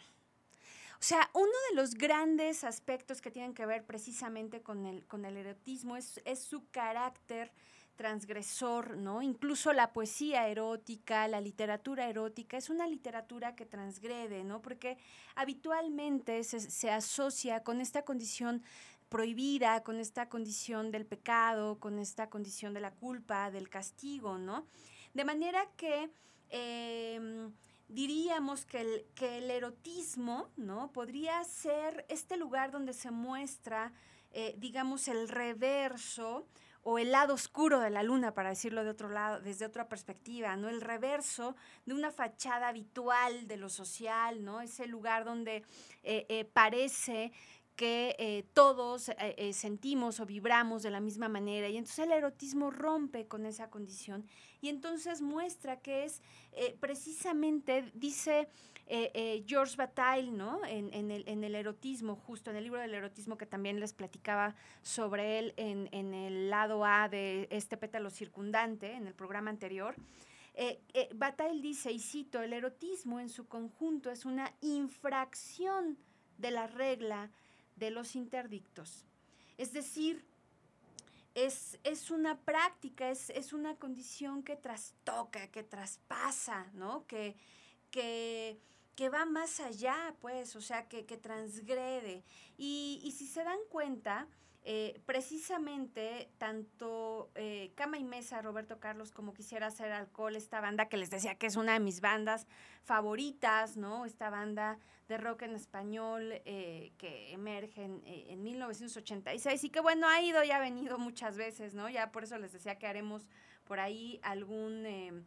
O 1.04 1.06
sea, 1.06 1.28
uno 1.34 1.52
de 1.68 1.76
los 1.76 1.96
grandes 1.96 2.64
aspectos 2.64 3.20
que 3.20 3.30
tienen 3.30 3.52
que 3.52 3.66
ver 3.66 3.84
precisamente 3.84 4.62
con 4.62 4.86
el, 4.86 5.04
con 5.06 5.26
el 5.26 5.36
erotismo 5.36 5.98
es, 5.98 6.18
es 6.24 6.38
su 6.38 6.66
carácter 6.70 7.52
transgresor, 7.94 8.96
¿no? 8.96 9.20
Incluso 9.20 9.74
la 9.74 9.92
poesía 9.92 10.48
erótica, 10.48 11.28
la 11.28 11.42
literatura 11.42 12.08
erótica, 12.08 12.56
es 12.56 12.70
una 12.70 12.86
literatura 12.86 13.54
que 13.54 13.66
transgrede, 13.66 14.44
¿no? 14.44 14.62
Porque 14.62 14.96
habitualmente 15.34 16.42
se, 16.42 16.58
se 16.58 16.90
asocia 16.90 17.62
con 17.62 17.82
esta 17.82 18.06
condición 18.06 18.62
prohibida, 19.10 19.82
con 19.82 20.00
esta 20.00 20.30
condición 20.30 20.90
del 20.90 21.04
pecado, 21.04 21.78
con 21.80 21.98
esta 21.98 22.30
condición 22.30 22.72
de 22.72 22.80
la 22.80 22.92
culpa, 22.92 23.50
del 23.50 23.68
castigo, 23.68 24.38
¿no? 24.38 24.66
De 25.12 25.26
manera 25.26 25.68
que 25.76 26.10
em, 26.48 27.52
diríamos 27.88 28.64
que 28.64 28.80
el, 28.80 29.06
que 29.14 29.38
el 29.38 29.50
erotismo, 29.50 30.50
¿no? 30.56 30.92
Podría 30.92 31.42
ser 31.44 32.04
este 32.08 32.36
lugar 32.36 32.70
donde 32.70 32.92
se 32.92 33.10
muestra, 33.10 33.92
eh, 34.32 34.54
digamos, 34.58 35.08
el 35.08 35.28
reverso 35.28 36.46
o 36.82 36.98
el 36.98 37.12
lado 37.12 37.34
oscuro 37.34 37.80
de 37.80 37.90
la 37.90 38.02
luna, 38.02 38.34
para 38.34 38.50
decirlo 38.50 38.84
de 38.84 38.90
otro 38.90 39.08
lado, 39.08 39.40
desde 39.40 39.64
otra 39.64 39.88
perspectiva, 39.88 40.54
¿no? 40.56 40.68
El 40.68 40.80
reverso 40.80 41.56
de 41.86 41.94
una 41.94 42.10
fachada 42.10 42.68
habitual 42.68 43.46
de 43.46 43.56
lo 43.56 43.68
social, 43.68 44.44
¿no? 44.44 44.60
Ese 44.60 44.86
lugar 44.86 45.24
donde 45.24 45.62
eh, 46.02 46.26
eh, 46.28 46.44
parece 46.44 47.32
que 47.76 48.46
todos 48.52 49.10
sentimos 49.50 50.20
o 50.20 50.26
vibramos 50.26 50.84
de 50.84 50.92
la 50.92 51.00
misma 51.00 51.28
manera 51.28 51.68
y 51.68 51.76
entonces 51.76 52.06
el 52.06 52.12
erotismo 52.12 52.70
rompe 52.70 53.26
con 53.26 53.46
esa 53.46 53.68
condición 53.68 54.28
y 54.64 54.70
entonces 54.70 55.20
muestra 55.20 55.78
que 55.80 56.04
es 56.04 56.22
eh, 56.52 56.74
precisamente, 56.80 57.90
dice 57.92 58.48
eh, 58.86 59.10
eh, 59.12 59.44
George 59.46 59.76
Bataille, 59.76 60.30
¿no? 60.30 60.64
En, 60.64 60.92
en 60.94 61.10
el, 61.10 61.28
en 61.28 61.44
el 61.44 61.54
erotismo, 61.54 62.16
justo 62.16 62.50
en 62.50 62.56
el 62.56 62.64
libro 62.64 62.80
del 62.80 62.94
erotismo 62.94 63.36
que 63.36 63.44
también 63.44 63.78
les 63.78 63.92
platicaba 63.92 64.54
sobre 64.80 65.38
él 65.38 65.52
en, 65.58 65.90
en 65.92 66.14
el 66.14 66.48
lado 66.48 66.86
A 66.86 67.10
de 67.10 67.46
este 67.50 67.76
pétalo 67.76 68.08
circundante, 68.08 68.92
en 68.92 69.06
el 69.06 69.12
programa 69.12 69.50
anterior. 69.50 69.94
Eh, 70.54 70.80
eh, 70.94 71.10
Bataille 71.14 71.60
dice, 71.60 71.92
y 71.92 71.98
cito, 71.98 72.40
el 72.40 72.54
erotismo 72.54 73.20
en 73.20 73.28
su 73.28 73.46
conjunto 73.46 74.10
es 74.10 74.24
una 74.24 74.50
infracción 74.62 75.98
de 76.38 76.52
la 76.52 76.66
regla 76.68 77.30
de 77.76 77.90
los 77.90 78.16
interdictos. 78.16 79.04
Es 79.58 79.74
decir, 79.74 80.24
es, 81.34 81.78
es 81.84 82.10
una 82.10 82.40
práctica, 82.40 83.10
es, 83.10 83.30
es, 83.30 83.52
una 83.52 83.76
condición 83.76 84.42
que 84.42 84.56
trastoca, 84.56 85.48
que 85.48 85.62
traspasa, 85.62 86.70
¿no? 86.74 87.06
Que, 87.06 87.36
que, 87.90 88.60
que 88.94 89.08
va 89.08 89.24
más 89.24 89.60
allá, 89.60 90.14
pues, 90.20 90.54
o 90.56 90.60
sea, 90.60 90.88
que, 90.88 91.04
que 91.06 91.16
transgrede. 91.16 92.24
Y, 92.56 93.00
y, 93.02 93.12
si 93.12 93.26
se 93.26 93.42
dan 93.42 93.58
cuenta, 93.68 94.28
eh, 94.66 94.98
precisamente 95.04 96.30
tanto 96.38 97.30
eh, 97.34 97.72
Cama 97.74 97.98
y 97.98 98.04
Mesa, 98.04 98.40
Roberto 98.40 98.80
Carlos, 98.80 99.10
como 99.12 99.34
Quisiera 99.34 99.66
Hacer 99.66 99.92
Alcohol, 99.92 100.36
esta 100.36 100.62
banda 100.62 100.88
que 100.88 100.96
les 100.96 101.10
decía 101.10 101.34
que 101.34 101.46
es 101.46 101.56
una 101.56 101.74
de 101.74 101.80
mis 101.80 102.00
bandas 102.00 102.46
favoritas, 102.82 103.76
¿no? 103.76 104.06
Esta 104.06 104.30
banda 104.30 104.78
de 105.06 105.18
rock 105.18 105.42
en 105.42 105.54
español 105.54 106.40
eh, 106.46 106.92
que 106.96 107.30
emerge 107.32 107.82
en, 107.84 108.02
en, 108.06 108.42
1986 108.42 109.64
y 109.64 109.68
que 109.68 109.80
bueno, 109.80 110.08
ha 110.08 110.22
ido 110.22 110.42
y 110.42 110.50
ha 110.50 110.58
venido 110.58 110.96
muchas 110.96 111.36
veces, 111.36 111.74
¿no? 111.74 111.90
Ya 111.90 112.10
por 112.10 112.24
eso 112.24 112.38
les 112.38 112.54
decía 112.54 112.78
que 112.78 112.86
haremos 112.86 113.28
por 113.64 113.80
ahí 113.80 114.18
algún... 114.22 115.26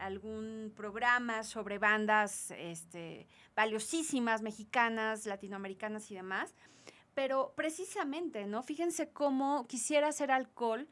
Algún 0.00 0.72
programa 0.76 1.42
sobre 1.42 1.78
bandas 1.78 2.52
este, 2.52 3.26
valiosísimas, 3.56 4.42
mexicanas, 4.42 5.26
latinoamericanas 5.26 6.08
y 6.12 6.14
demás. 6.14 6.54
Pero 7.18 7.52
precisamente, 7.56 8.46
¿no? 8.46 8.62
Fíjense 8.62 9.10
cómo 9.10 9.66
quisiera 9.66 10.06
hacer 10.06 10.30
alcohol, 10.30 10.88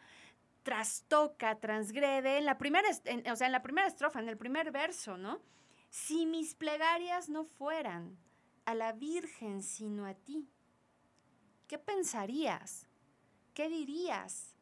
trastoca, 0.64 1.61
transgrede, 1.61 2.39
en 2.39 2.47
la 2.47 2.59
primera, 2.59 2.89
o 3.31 3.37
sea, 3.37 3.47
en 3.47 3.53
la 3.53 3.62
primera 3.62 3.87
estrofa, 3.87 4.18
en 4.18 4.29
el 4.29 4.37
primer 4.37 4.72
verso, 4.72 5.16
¿no? 5.16 5.41
Si 5.89 6.27
mis 6.27 6.57
plegarias 6.57 7.29
no 7.29 7.45
fueran 7.45 8.18
a 8.64 8.74
la 8.74 8.91
Virgen 8.93 9.62
sino 9.62 10.05
a 10.05 10.14
ti, 10.14 10.49
¿qué 11.68 11.79
pensarías? 11.79 12.89
¿Qué 13.55 13.68
dirías 13.68 14.57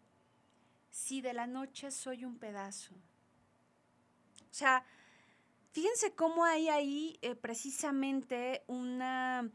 si 0.90 1.22
de 1.22 1.32
la 1.32 1.46
noche 1.46 1.90
soy 1.90 2.26
un 2.26 2.38
pedazo? 2.38 2.92
O 2.94 4.52
sea, 4.52 4.84
fíjense 5.72 6.14
cómo 6.14 6.44
hay 6.44 6.68
ahí 6.68 7.18
eh, 7.22 7.34
precisamente 7.34 8.64
una, 8.66 9.50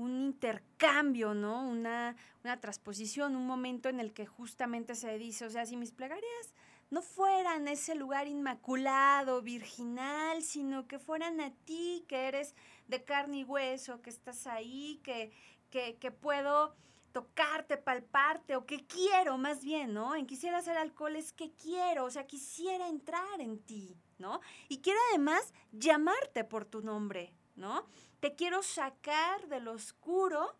un 0.00 0.16
intercambio, 0.16 1.34
¿no? 1.34 1.66
Una, 1.66 2.16
una 2.42 2.60
transposición, 2.60 3.36
un 3.36 3.46
momento 3.46 3.88
en 3.88 4.00
el 4.00 4.12
que 4.12 4.26
justamente 4.26 4.94
se 4.94 5.18
dice, 5.18 5.44
o 5.44 5.50
sea, 5.50 5.66
si 5.66 5.76
mis 5.76 5.92
plegarias 5.92 6.54
no 6.90 7.02
fueran 7.02 7.68
ese 7.68 7.94
lugar 7.94 8.26
inmaculado, 8.26 9.42
virginal, 9.42 10.42
sino 10.42 10.88
que 10.88 10.98
fueran 10.98 11.40
a 11.40 11.52
ti, 11.64 12.04
que 12.08 12.26
eres 12.26 12.54
de 12.88 13.04
carne 13.04 13.38
y 13.38 13.44
hueso, 13.44 14.02
que 14.02 14.10
estás 14.10 14.46
ahí, 14.46 15.00
que, 15.04 15.30
que, 15.70 15.96
que 15.98 16.10
puedo 16.10 16.74
tocarte, 17.12 17.76
palparte, 17.76 18.56
o 18.56 18.66
que 18.66 18.86
quiero 18.86 19.38
más 19.38 19.62
bien, 19.62 19.92
¿no? 19.92 20.14
En 20.14 20.26
quisiera 20.26 20.58
hacer 20.58 20.76
alcohol 20.76 21.16
es 21.16 21.32
que 21.32 21.52
quiero, 21.52 22.04
o 22.04 22.10
sea, 22.10 22.26
quisiera 22.26 22.88
entrar 22.88 23.40
en 23.40 23.58
ti, 23.60 23.96
¿no? 24.18 24.40
Y 24.68 24.80
quiero 24.80 24.98
además 25.10 25.52
llamarte 25.72 26.44
por 26.44 26.64
tu 26.64 26.82
nombre, 26.82 27.34
¿no? 27.56 27.86
Te 28.20 28.34
quiero 28.34 28.62
sacar 28.62 29.48
del 29.48 29.68
oscuro 29.68 30.54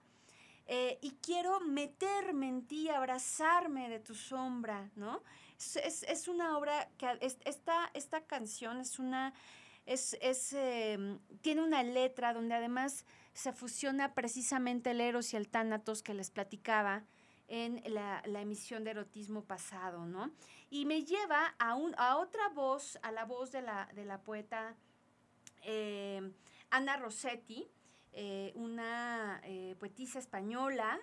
eh, 0.66 0.98
y 1.02 1.12
quiero 1.22 1.60
meterme 1.60 2.48
en 2.48 2.66
ti, 2.66 2.88
abrazarme 2.88 3.88
de 3.88 3.98
tu 3.98 4.14
sombra, 4.14 4.90
¿no? 4.94 5.22
Es, 5.58 6.04
es, 6.04 6.28
una 6.28 6.56
obra 6.56 6.88
que 6.96 7.18
es, 7.20 7.38
esta, 7.44 7.90
esta 7.92 8.22
canción 8.22 8.80
es 8.80 8.98
una, 8.98 9.34
es, 9.84 10.16
es 10.22 10.52
eh, 10.52 11.18
tiene 11.42 11.62
una 11.62 11.82
letra 11.82 12.32
donde 12.32 12.54
además 12.54 13.04
se 13.34 13.52
fusiona 13.52 14.14
precisamente 14.14 14.92
el 14.92 15.00
Eros 15.00 15.32
y 15.34 15.36
el 15.36 15.48
Tánatos 15.48 16.02
que 16.02 16.14
les 16.14 16.30
platicaba 16.30 17.04
en 17.48 17.82
la, 17.92 18.22
la, 18.26 18.40
emisión 18.40 18.84
de 18.84 18.92
erotismo 18.92 19.42
pasado, 19.42 20.06
¿no? 20.06 20.30
Y 20.70 20.86
me 20.86 21.04
lleva 21.04 21.54
a, 21.58 21.74
un, 21.74 21.94
a 21.98 22.16
otra 22.18 22.48
voz, 22.50 22.96
a 23.02 23.10
la 23.10 23.24
voz 23.24 23.50
de 23.50 23.60
la, 23.60 23.88
de 23.92 24.04
la 24.04 24.22
poeta 24.22 24.76
eh, 25.62 26.30
Ana 26.70 26.96
Rossetti, 26.96 27.68
eh, 28.12 28.52
una 28.54 29.40
eh, 29.44 29.76
poetisa 29.78 30.18
española 30.18 30.98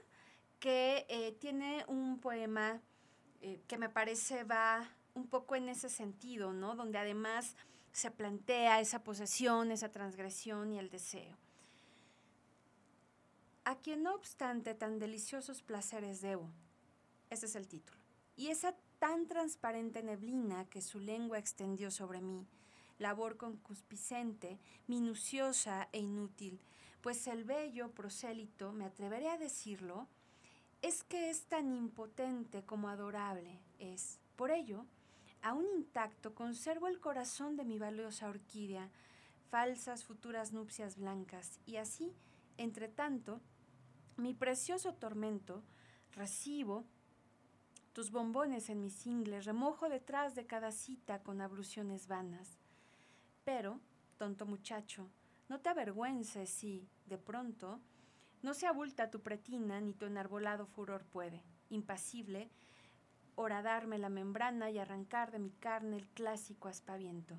que 0.60 1.06
eh, 1.10 1.34
tiene 1.40 1.86
un 1.88 2.20
poema 2.20 2.82
que 3.68 3.78
me 3.78 3.88
parece 3.88 4.44
va 4.44 4.90
un 5.14 5.28
poco 5.28 5.56
en 5.56 5.70
ese 5.70 5.90
sentido, 5.90 6.54
¿no? 6.54 6.76
Donde 6.76 6.98
además 6.98 7.56
se 7.92 8.10
plantea 8.10 8.82
esa 8.82 9.04
posesión, 9.04 9.72
esa 9.72 9.92
transgresión 9.92 10.74
y 10.74 10.80
el 10.80 10.90
deseo. 10.90 11.38
A 13.64 13.76
quien 13.76 14.02
no 14.02 14.16
obstante 14.16 14.74
tan 14.74 14.98
deliciosos 14.98 15.62
placeres 15.62 16.22
debo. 16.22 16.50
Ese 17.30 17.46
es 17.46 17.56
el 17.56 17.68
título. 17.68 18.00
Y 18.36 18.48
esa 18.48 18.76
tan 19.00 19.28
transparente 19.28 20.02
neblina 20.02 20.66
que 20.66 20.82
su 20.82 21.00
lengua 21.00 21.38
extendió 21.38 21.92
sobre 21.92 22.22
mí, 22.22 22.48
labor 23.00 23.38
concupiscente, 23.38 24.60
minuciosa 24.88 25.90
e 25.92 26.00
inútil, 26.00 26.60
pues 27.02 27.28
el 27.28 27.44
bello 27.44 27.92
prosélito, 27.92 28.72
me 28.72 28.86
atreveré 28.86 29.30
a 29.30 29.38
decirlo, 29.38 30.08
es 30.82 31.04
que 31.04 31.30
es 31.30 31.46
tan 31.46 31.72
impotente 31.74 32.64
como 32.64 32.90
adorable 32.90 33.60
es. 33.80 34.20
Por 34.36 34.52
ello, 34.52 34.86
aún 35.42 35.66
intacto, 35.76 36.36
conservo 36.36 36.88
el 36.88 37.00
corazón 37.00 37.56
de 37.56 37.66
mi 37.66 37.80
valiosa 37.80 38.30
orquídea, 38.30 38.90
falsas 39.50 40.04
futuras 40.04 40.54
nupcias 40.54 40.98
blancas, 40.98 41.60
y 41.66 41.78
así, 41.78 42.14
entre 42.58 42.88
tanto, 42.88 43.42
mi 44.18 44.34
precioso 44.34 44.94
tormento, 44.94 45.64
recibo 46.12 46.86
tus 47.94 48.12
bombones 48.12 48.70
en 48.70 48.82
mis 48.82 49.08
ingles, 49.08 49.46
remojo 49.46 49.90
detrás 49.90 50.36
de 50.36 50.46
cada 50.46 50.72
cita 50.72 51.24
con 51.24 51.42
abluciones 51.42 52.08
vanas. 52.08 52.60
Pero, 53.48 53.80
tonto 54.18 54.46
muchacho, 54.46 55.10
no 55.48 55.62
te 55.62 55.70
avergüences 55.70 56.50
si, 56.50 56.86
de 57.06 57.18
pronto, 57.18 57.80
no 58.42 58.54
se 58.54 58.68
abulta 58.68 59.10
tu 59.10 59.22
pretina 59.22 59.80
ni 59.80 59.94
tu 59.94 60.06
enarbolado 60.06 60.66
furor 60.66 61.06
puede, 61.06 61.42
impasible, 61.70 62.50
horadarme 63.36 64.00
la 64.00 64.10
membrana 64.10 64.70
y 64.70 64.80
arrancar 64.80 65.32
de 65.32 65.40
mi 65.40 65.52
carne 65.52 65.96
el 65.96 66.10
clásico 66.10 66.68
aspaviento. 66.68 67.38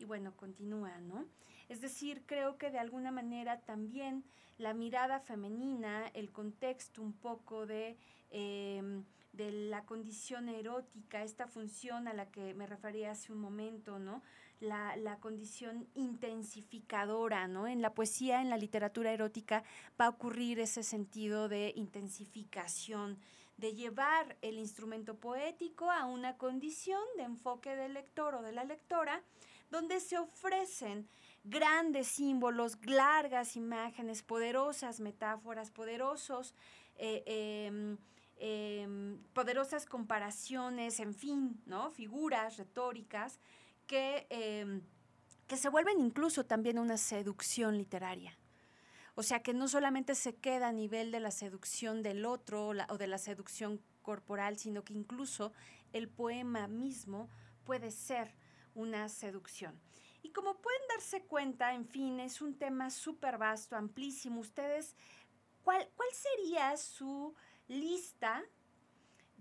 Y 0.00 0.04
bueno, 0.04 0.36
continúa, 0.36 0.98
¿no? 0.98 1.26
Es 1.68 1.80
decir, 1.80 2.24
creo 2.26 2.58
que 2.58 2.72
de 2.72 2.80
alguna 2.80 3.12
manera 3.12 3.60
también 3.60 4.24
la 4.58 4.74
mirada 4.74 5.20
femenina, 5.20 6.08
el 6.08 6.32
contexto 6.32 7.00
un 7.02 7.12
poco 7.12 7.66
de, 7.66 7.96
em, 8.30 9.04
de 9.32 9.52
la 9.52 9.84
condición 9.84 10.48
erótica, 10.48 11.22
esta 11.22 11.46
función 11.46 12.08
a 12.08 12.14
la 12.14 12.32
que 12.32 12.52
me 12.54 12.66
refería 12.66 13.12
hace 13.12 13.32
un 13.32 13.38
momento, 13.38 14.00
¿no? 14.00 14.22
La, 14.60 14.96
la 14.96 15.18
condición 15.18 15.86
intensificadora, 15.94 17.48
¿no? 17.48 17.66
En 17.66 17.82
la 17.82 17.92
poesía, 17.92 18.40
en 18.40 18.48
la 18.48 18.56
literatura 18.56 19.12
erótica, 19.12 19.62
va 20.00 20.06
a 20.06 20.10
ocurrir 20.10 20.58
ese 20.60 20.82
sentido 20.82 21.48
de 21.48 21.72
intensificación, 21.76 23.18
de 23.56 23.74
llevar 23.74 24.36
el 24.42 24.58
instrumento 24.58 25.16
poético 25.16 25.90
a 25.90 26.06
una 26.06 26.36
condición 26.36 27.02
de 27.16 27.24
enfoque 27.24 27.76
del 27.76 27.94
lector 27.94 28.36
o 28.36 28.42
de 28.42 28.52
la 28.52 28.64
lectora, 28.64 29.22
donde 29.70 30.00
se 30.00 30.18
ofrecen 30.18 31.08
grandes 31.44 32.08
símbolos, 32.08 32.78
largas 32.86 33.56
imágenes, 33.56 34.22
poderosas 34.22 35.00
metáforas, 35.00 35.70
poderosos, 35.70 36.54
eh, 36.96 37.22
em, 37.26 37.98
em, 38.38 39.18
poderosas 39.32 39.86
comparaciones, 39.86 41.00
en 41.00 41.14
fin, 41.14 41.60
¿no? 41.66 41.90
Figuras 41.90 42.56
retóricas 42.56 43.38
que, 43.86 44.26
em, 44.30 44.82
que 45.46 45.56
se 45.56 45.68
vuelven 45.68 46.00
incluso 46.00 46.44
también 46.44 46.78
una 46.78 46.96
seducción 46.96 47.76
literaria. 47.76 48.38
O 49.14 49.22
sea, 49.22 49.42
que 49.42 49.54
no 49.54 49.68
solamente 49.68 50.14
se 50.14 50.34
queda 50.34 50.68
a 50.68 50.72
nivel 50.72 51.12
de 51.12 51.20
la 51.20 51.30
seducción 51.30 52.02
del 52.02 52.24
otro 52.24 52.68
o 52.88 52.98
de 52.98 53.06
la 53.06 53.18
seducción 53.18 53.80
corporal, 54.02 54.58
sino 54.58 54.84
que 54.84 54.92
incluso 54.92 55.52
el 55.92 56.08
poema 56.08 56.66
mismo 56.66 57.28
puede 57.64 57.90
ser 57.90 58.34
una 58.74 59.08
seducción. 59.08 59.80
Y 60.22 60.30
como 60.30 60.56
pueden 60.60 60.82
darse 60.88 61.22
cuenta, 61.22 61.74
en 61.74 61.86
fin, 61.86 62.18
es 62.18 62.40
un 62.42 62.58
tema 62.58 62.90
súper 62.90 63.38
vasto, 63.38 63.76
amplísimo. 63.76 64.40
Ustedes, 64.40 64.96
¿cuál, 65.62 65.88
¿cuál 65.94 66.08
sería 66.12 66.76
su 66.76 67.34
lista 67.68 68.42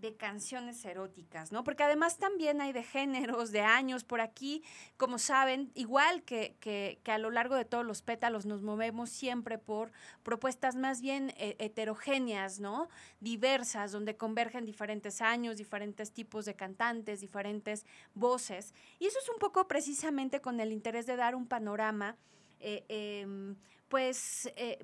de 0.04 0.18
canciones 0.18 0.84
eróticas, 0.84 1.54
¿no? 1.54 1.64
Porque 1.64 1.82
además 1.84 2.18
también 2.18 2.60
hay 2.60 2.74
de 2.74 2.84
géneros, 2.84 3.52
de 3.54 3.62
años 3.62 4.04
por 4.04 4.20
aquí, 4.20 4.62
como 4.98 5.18
saben, 5.18 5.72
igual 5.76 6.24
que, 6.24 6.58
que- 6.60 7.00
que 7.04 7.12
a 7.14 7.18
lo 7.18 7.32
largo 7.32 7.56
de 7.56 7.64
todos 7.64 7.86
los 7.86 8.02
pétalos 8.02 8.46
nos 8.46 8.62
movemos 8.64 9.10
siempre 9.10 9.58
por 9.58 9.94
propuestas 10.22 10.76
más 10.76 11.00
bien 11.00 11.34
eh, 11.38 11.56
heterogéneas, 11.58 12.60
¿no? 12.60 12.90
Diversas, 13.22 13.94
donde 13.94 14.18
convergen 14.18 14.66
diferentes 14.66 15.22
años, 15.22 15.56
diferentes 15.56 16.12
tipos 16.12 16.44
de 16.44 16.54
cantantes, 16.56 17.22
diferentes 17.22 17.86
voces. 18.14 18.74
Y 19.00 19.06
eso 19.06 19.18
es 19.24 19.30
un 19.30 19.38
poco 19.40 19.70
precisamente 19.70 20.42
con 20.42 20.60
el 20.60 20.74
interés 20.74 21.06
de 21.06 21.16
dar 21.16 21.34
un 21.34 21.48
panorama, 21.48 22.18
eh, 22.60 22.84
em, 22.90 23.56
pues, 23.94 24.52
eh, 24.56 24.80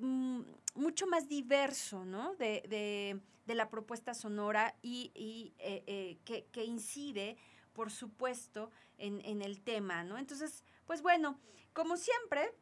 mucho 0.76 1.04
más 1.08 1.26
diverso, 1.28 2.04
¿no? 2.04 2.36
De, 2.36 2.62
de- 2.68 3.18
de 3.44 3.54
la 3.56 3.68
propuesta 3.68 4.14
sonora 4.14 4.76
y, 4.82 5.10
y, 5.16 5.52
eh, 5.58 5.82
eh, 5.88 6.18
que, 6.24 6.46
que 6.52 6.64
incide, 6.64 7.36
por 7.72 7.90
supuesto, 7.90 8.70
en, 8.98 9.20
en 9.24 9.42
el 9.42 9.62
tema, 9.62 10.04
¿no? 10.04 10.16
Entonces, 10.16 10.62
pues 10.86 11.02
bueno, 11.02 11.40
como 11.72 11.96
siempre, 11.96 12.54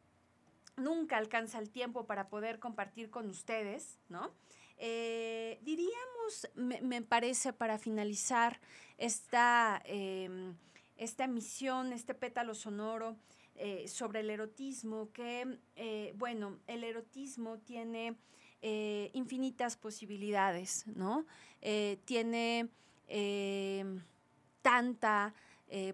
nunca 0.75 1.17
alcanza 1.17 1.59
el 1.59 1.69
tiempo 1.69 2.07
para 2.07 2.29
poder 2.29 2.57
compartir 2.57 3.11
con 3.11 3.29
ustedes, 3.29 3.99
¿no? 4.09 4.33
Diríamos, 5.61 6.49
me, 6.55 6.81
me 6.81 7.03
parece, 7.03 7.53
para 7.53 7.77
finalizar 7.77 8.59
esta, 8.97 9.83
em, 9.85 10.55
esta 10.97 11.25
emisión, 11.25 11.93
este 11.93 12.15
pétalo 12.15 12.55
sonoro 12.55 13.17
eh, 13.59 13.87
sobre 13.87 14.21
el 14.21 14.29
erotismo, 14.29 15.11
que, 15.11 15.59
eh, 15.75 16.13
bueno, 16.17 16.57
el 16.67 16.83
erotismo 16.83 17.59
tiene 17.59 18.15
eh, 18.61 19.09
infinitas 19.13 19.77
posibilidades, 19.77 20.85
¿no? 20.87 21.25
Tiene 22.05 22.69
tanta 24.61 25.33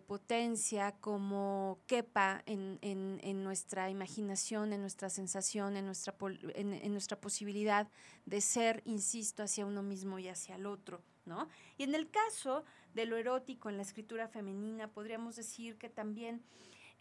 potencia 0.07 0.93
como 1.01 1.80
quepa 1.86 2.41
en, 2.45 2.80
en- 2.82 3.20
en 3.24 3.43
nuestra 3.43 3.89
imaginación, 3.89 4.72
en 4.74 4.80
nuestra 4.82 5.09
sensación, 5.09 5.76
en 5.76 5.86
nuestra, 5.86 6.16
en, 6.55 6.74
en 6.74 6.91
nuestra 6.93 7.20
posibilidad 7.20 7.88
de 8.26 8.39
ser, 8.41 8.82
insisto, 8.86 9.43
hacia 9.43 9.66
uno 9.66 9.84
mismo 9.84 10.18
y 10.18 10.30
hacia 10.30 10.55
el 10.55 10.66
otro, 10.66 11.01
¿no? 11.26 11.49
Y 11.78 11.84
en 11.84 11.93
el 11.93 12.09
caso 12.09 12.63
de 12.93 13.05
lo 13.05 13.18
erótico 13.18 13.70
en 13.70 13.76
la 13.78 13.84
escritura 13.84 14.28
femenina, 14.30 14.88
podríamos 14.88 15.36
decir 15.36 15.78
que 15.78 15.89
también 15.89 16.41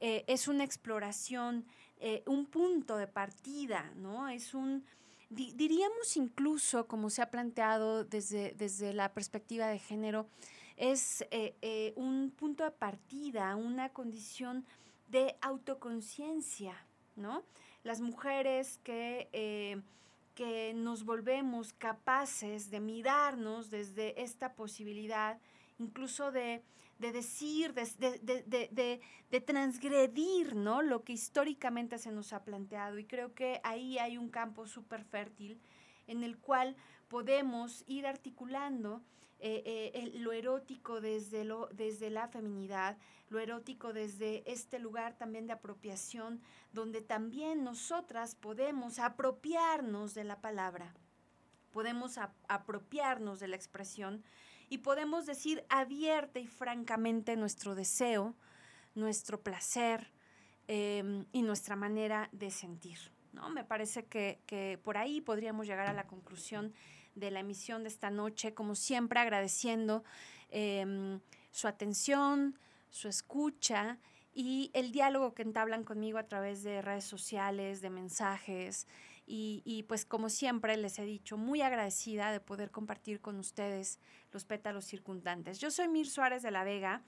eh, 0.01 0.25
es 0.27 0.49
una 0.49 0.65
exploración, 0.65 1.65
eh, 1.99 2.23
un 2.27 2.47
punto 2.47 2.97
de 2.97 3.07
partida, 3.07 3.93
¿no? 3.97 4.29
Es 4.29 4.55
un, 4.55 4.85
di- 5.31 5.53
diríamos 5.53 6.17
incluso, 6.17 6.87
como 6.87 7.11
se 7.11 7.23
ha 7.23 7.31
planteado 7.31 8.05
desde, 8.05 8.53
desde 8.59 8.93
la 8.93 9.13
perspectiva 9.13 9.67
de 9.69 9.79
género, 9.79 10.27
es 10.77 11.25
eh, 11.31 11.93
un 11.97 12.33
punto 12.37 12.65
de 12.65 12.73
partida, 12.73 13.55
una 13.57 13.91
condición 13.91 14.65
de 15.09 15.37
autoconciencia, 15.41 16.75
¿no? 17.17 17.45
Las 17.85 18.01
mujeres 18.01 18.79
que, 18.83 19.29
que 20.35 20.73
nos 20.75 21.05
volvemos 21.05 21.73
capaces 21.75 22.71
de 22.71 22.81
mirarnos 22.81 23.71
desde 23.71 24.21
esta 24.21 24.55
posibilidad, 24.55 25.39
incluso 25.79 26.33
de, 26.33 26.63
de 27.05 27.13
decir, 27.13 27.75
de, 27.75 27.85
de- 27.99 28.43
de- 28.47 29.01
de- 29.31 29.41
transgredir, 29.41 30.55
¿no? 30.55 30.81
Lo 30.83 31.03
que 31.05 31.13
históricamente 31.13 31.99
se 31.99 32.13
nos 32.13 32.33
ha 32.33 32.45
planteado. 32.45 32.99
Y 32.99 33.05
creo 33.05 33.35
que 33.35 33.61
ahí 33.65 33.99
hay 33.99 34.17
un 34.17 34.29
campo 34.31 34.67
súper 34.67 35.05
fértil 35.05 35.61
en 36.07 36.23
el 36.23 36.39
cual 36.39 36.77
podemos 37.09 37.85
ir 37.87 38.07
articulando 38.07 39.03
eh, 39.41 39.91
eh, 39.95 40.13
lo 40.19 40.33
erótico 40.33 41.01
desde, 41.01 41.45
lo, 41.45 41.69
desde 41.73 42.09
la 42.11 42.29
feminidad, 42.29 42.97
lo 43.29 43.39
erótico 43.41 43.93
desde 43.93 44.43
este 44.51 44.79
lugar 44.79 45.19
también 45.19 45.47
de 45.47 45.53
apropiación, 45.53 46.41
donde 46.73 47.03
también 47.03 47.65
nosotras 47.65 48.37
podemos 48.37 48.99
apropiarnos 48.99 50.15
de 50.15 50.25
la 50.25 50.41
palabra, 50.41 50.95
podemos 51.73 52.17
ap- 52.19 52.35
apropiarnos 52.49 53.41
de 53.41 53.49
la 53.49 53.57
expresión 53.57 54.23
y 54.75 54.79
podemos 54.79 55.25
decir 55.25 55.65
abierta 55.69 56.41
y 56.41 56.49
francamente 56.49 57.37
nuestro 57.37 57.77
deseo, 57.77 58.35
nuestro 58.97 59.41
placer 59.41 60.11
em, 60.67 61.27
y 61.31 61.43
nuestra 61.43 61.77
manera 61.77 62.29
de 62.33 62.51
sentir. 62.51 62.99
¿no? 63.33 63.51
Me 63.51 63.63
parece 63.63 64.07
que, 64.07 64.41
que 64.47 64.81
por 64.83 64.97
ahí 64.97 65.21
podríamos 65.21 65.69
llegar 65.69 65.87
a 65.87 65.93
la 65.93 66.09
conclusión 66.09 66.75
de 67.15 67.31
la 67.31 67.39
emisión 67.39 67.85
de 67.85 67.89
esta 67.89 68.11
noche, 68.11 68.53
como 68.53 68.75
siempre 68.75 69.21
agradeciendo 69.21 70.03
em, 70.51 71.21
su 71.53 71.69
atención, 71.69 72.59
su 72.91 73.07
escucha 73.07 74.01
y 74.33 74.73
el 74.75 74.91
diálogo 74.91 75.35
que 75.35 75.43
entablan 75.43 75.85
conmigo 75.85 76.19
a 76.19 76.27
través 76.27 76.65
de 76.65 76.83
redes 76.83 77.05
sociales, 77.05 77.81
de 77.81 77.91
mensajes. 77.91 78.89
Y, 79.27 79.63
y, 79.65 79.85
pues 79.85 80.05
como 80.05 80.29
siempre 80.29 80.77
les 80.77 80.99
he 80.99 81.05
dicho, 81.05 81.39
muy 81.39 81.63
agradecida 81.63 82.31
de 82.31 82.41
poder 82.41 82.71
compartir 82.71 83.21
con 83.21 83.39
ustedes 83.39 83.99
los 84.33 84.45
pétalos 84.45 84.85
circundantes. 84.85 85.59
Yo 85.61 85.71
soy 85.71 85.89
Mir 85.89 86.07
Suárez 86.07 86.43
de 86.43 86.51
la 86.51 86.63
Vega 86.63 87.03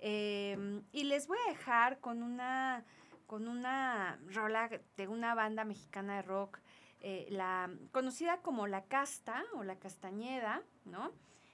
em, 0.00 0.82
y 0.90 1.04
les 1.04 1.28
voy 1.28 1.38
a 1.46 1.50
dejar 1.50 2.00
con 2.00 2.24
una, 2.24 2.84
con 3.28 3.46
una 3.46 4.18
rola 4.26 4.68
de 4.96 5.06
una 5.06 5.34
banda 5.36 5.64
mexicana 5.64 6.16
de 6.16 6.22
rock 6.22 6.58
eh, 7.02 7.28
la, 7.30 7.70
conocida 7.92 8.42
como 8.42 8.66
La 8.66 8.84
Casta 8.84 9.42
o 9.54 9.64
La 9.64 9.78
Castañeda, 9.78 10.62
¿no? 10.84 11.12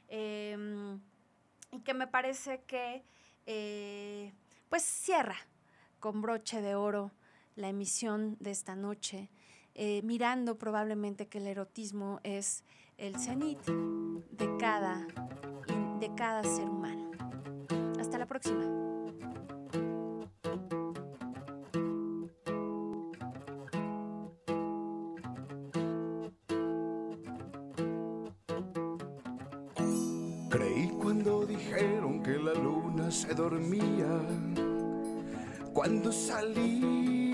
Em, 0.08 1.00
y 1.70 1.80
que 1.80 1.94
me 1.94 2.06
parece 2.06 2.62
que 2.62 3.04
eh, 3.46 4.32
pues 4.68 4.82
cierra 4.82 5.36
con 6.00 6.20
broche 6.20 6.60
de 6.62 6.74
oro 6.74 7.12
la 7.54 7.68
emisión 7.68 8.36
de 8.40 8.50
esta 8.50 8.74
noche, 8.74 9.30
eh, 9.78 10.00
mirando 10.02 10.56
probablemente 10.56 11.28
que 11.28 11.36
el 11.36 11.46
erotismo 11.46 12.18
es 12.22 12.64
el 12.96 13.18
cenit 13.18 13.62
de 13.66 14.56
cada, 14.58 15.06
de 16.00 16.14
cada 16.16 16.42
ser 16.44 16.66
humano. 16.70 17.10
Hasta 18.00 18.16
la 18.16 18.24
próxima. 18.24 18.64
Creí 30.48 30.88
cuando 31.02 31.44
dijeron 31.44 32.22
que 32.22 32.38
la 32.38 32.54
luna 32.54 33.10
se 33.10 33.34
dormía. 33.34 34.08
Cuando 35.74 36.10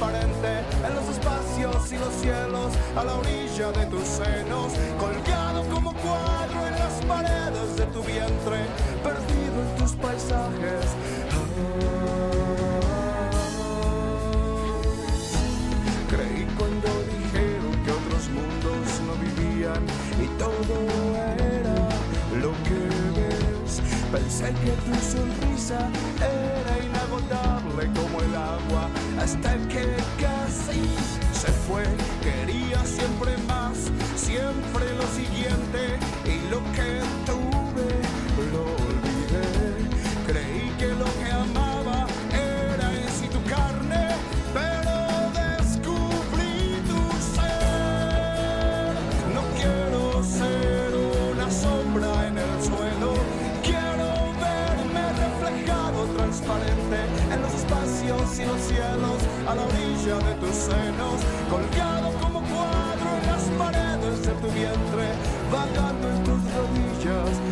en 0.00 0.94
los 0.94 1.08
espacios 1.08 1.92
y 1.92 1.98
los 1.98 2.14
cielos 2.14 2.72
a 2.96 3.02
la 3.02 3.14
orilla 3.14 3.72
de 3.72 3.86
tus 3.86 4.04
senos, 4.04 4.72
colgado 4.96 5.64
como 5.74 5.92
cuadro 5.92 6.66
en 6.68 6.74
las 6.74 7.04
paredes 7.04 7.76
de 7.76 7.86
tu 7.86 8.00
vientre, 8.04 8.58
perdido 9.02 9.60
en 9.60 9.76
tus 9.76 9.92
paisajes. 9.96 10.86
Creí 16.08 16.46
cuando 16.56 16.88
dijeron 17.18 17.84
que 17.84 17.90
otros 17.90 18.28
mundos 18.28 19.00
no 19.04 19.14
vivían 19.16 19.84
y 20.22 20.28
todo 20.38 20.97
Pensé 24.38 24.54
que 24.64 24.70
tu 24.70 24.94
sonrisa 25.00 25.90
era 26.20 26.84
inagotable 26.84 27.88
como 27.92 28.20
el 28.20 28.36
agua 28.36 28.88
hasta 29.20 29.56
que 29.66 29.84
casi 30.20 30.80
se 31.32 31.50
fue. 31.66 31.82
Quería 32.22 32.84
siempre 32.84 33.36
más, 33.48 33.90
siempre 34.14 34.94
lo 34.94 35.06
siguiente 35.08 35.98
y 36.24 36.48
lo 36.50 36.58
que 36.72 37.00
tuve 37.26 37.88
lo 38.52 38.87
y 58.40 58.44
los 58.44 58.60
cielos 58.60 59.18
a 59.48 59.54
la 59.54 59.62
orilla 59.62 60.14
de 60.18 60.34
tus 60.36 60.54
senos, 60.54 61.18
colgado 61.50 62.12
como 62.20 62.40
cuadro 62.42 63.08
en 63.20 63.26
las 63.26 63.42
paredes 63.58 64.26
de 64.26 64.32
tu 64.32 64.46
vientre, 64.52 65.06
vagando 65.50 66.08
en 66.08 66.24
tus 66.24 66.40
rodillas. 66.54 67.47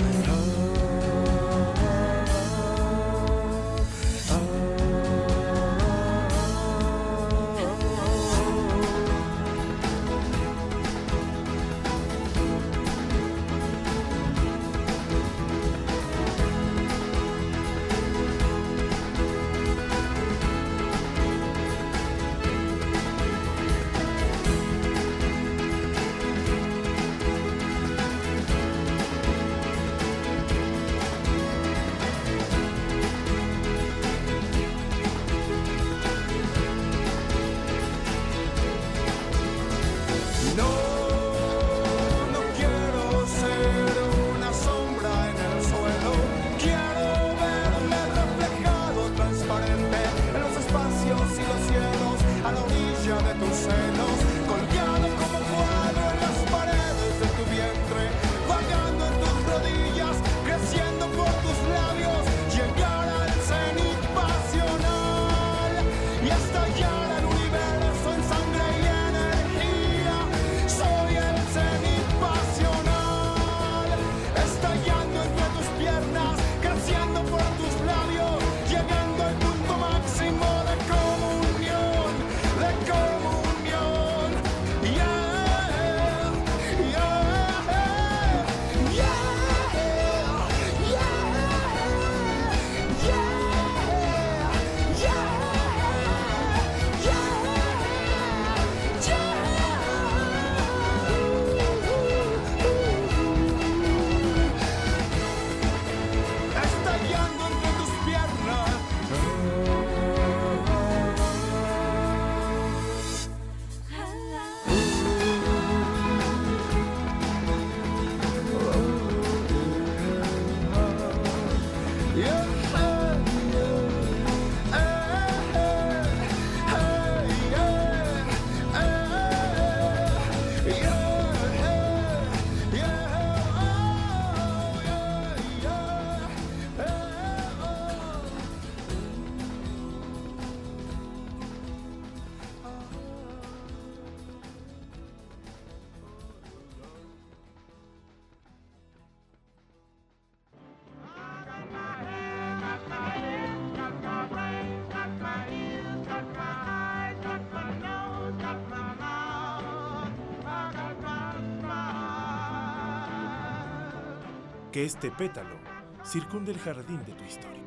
Que 164.76 164.84
este 164.84 165.10
pétalo 165.10 165.56
circunde 166.04 166.52
el 166.52 166.58
jardín 166.58 167.02
de 167.06 167.12
tu 167.12 167.24
historia. 167.24 167.65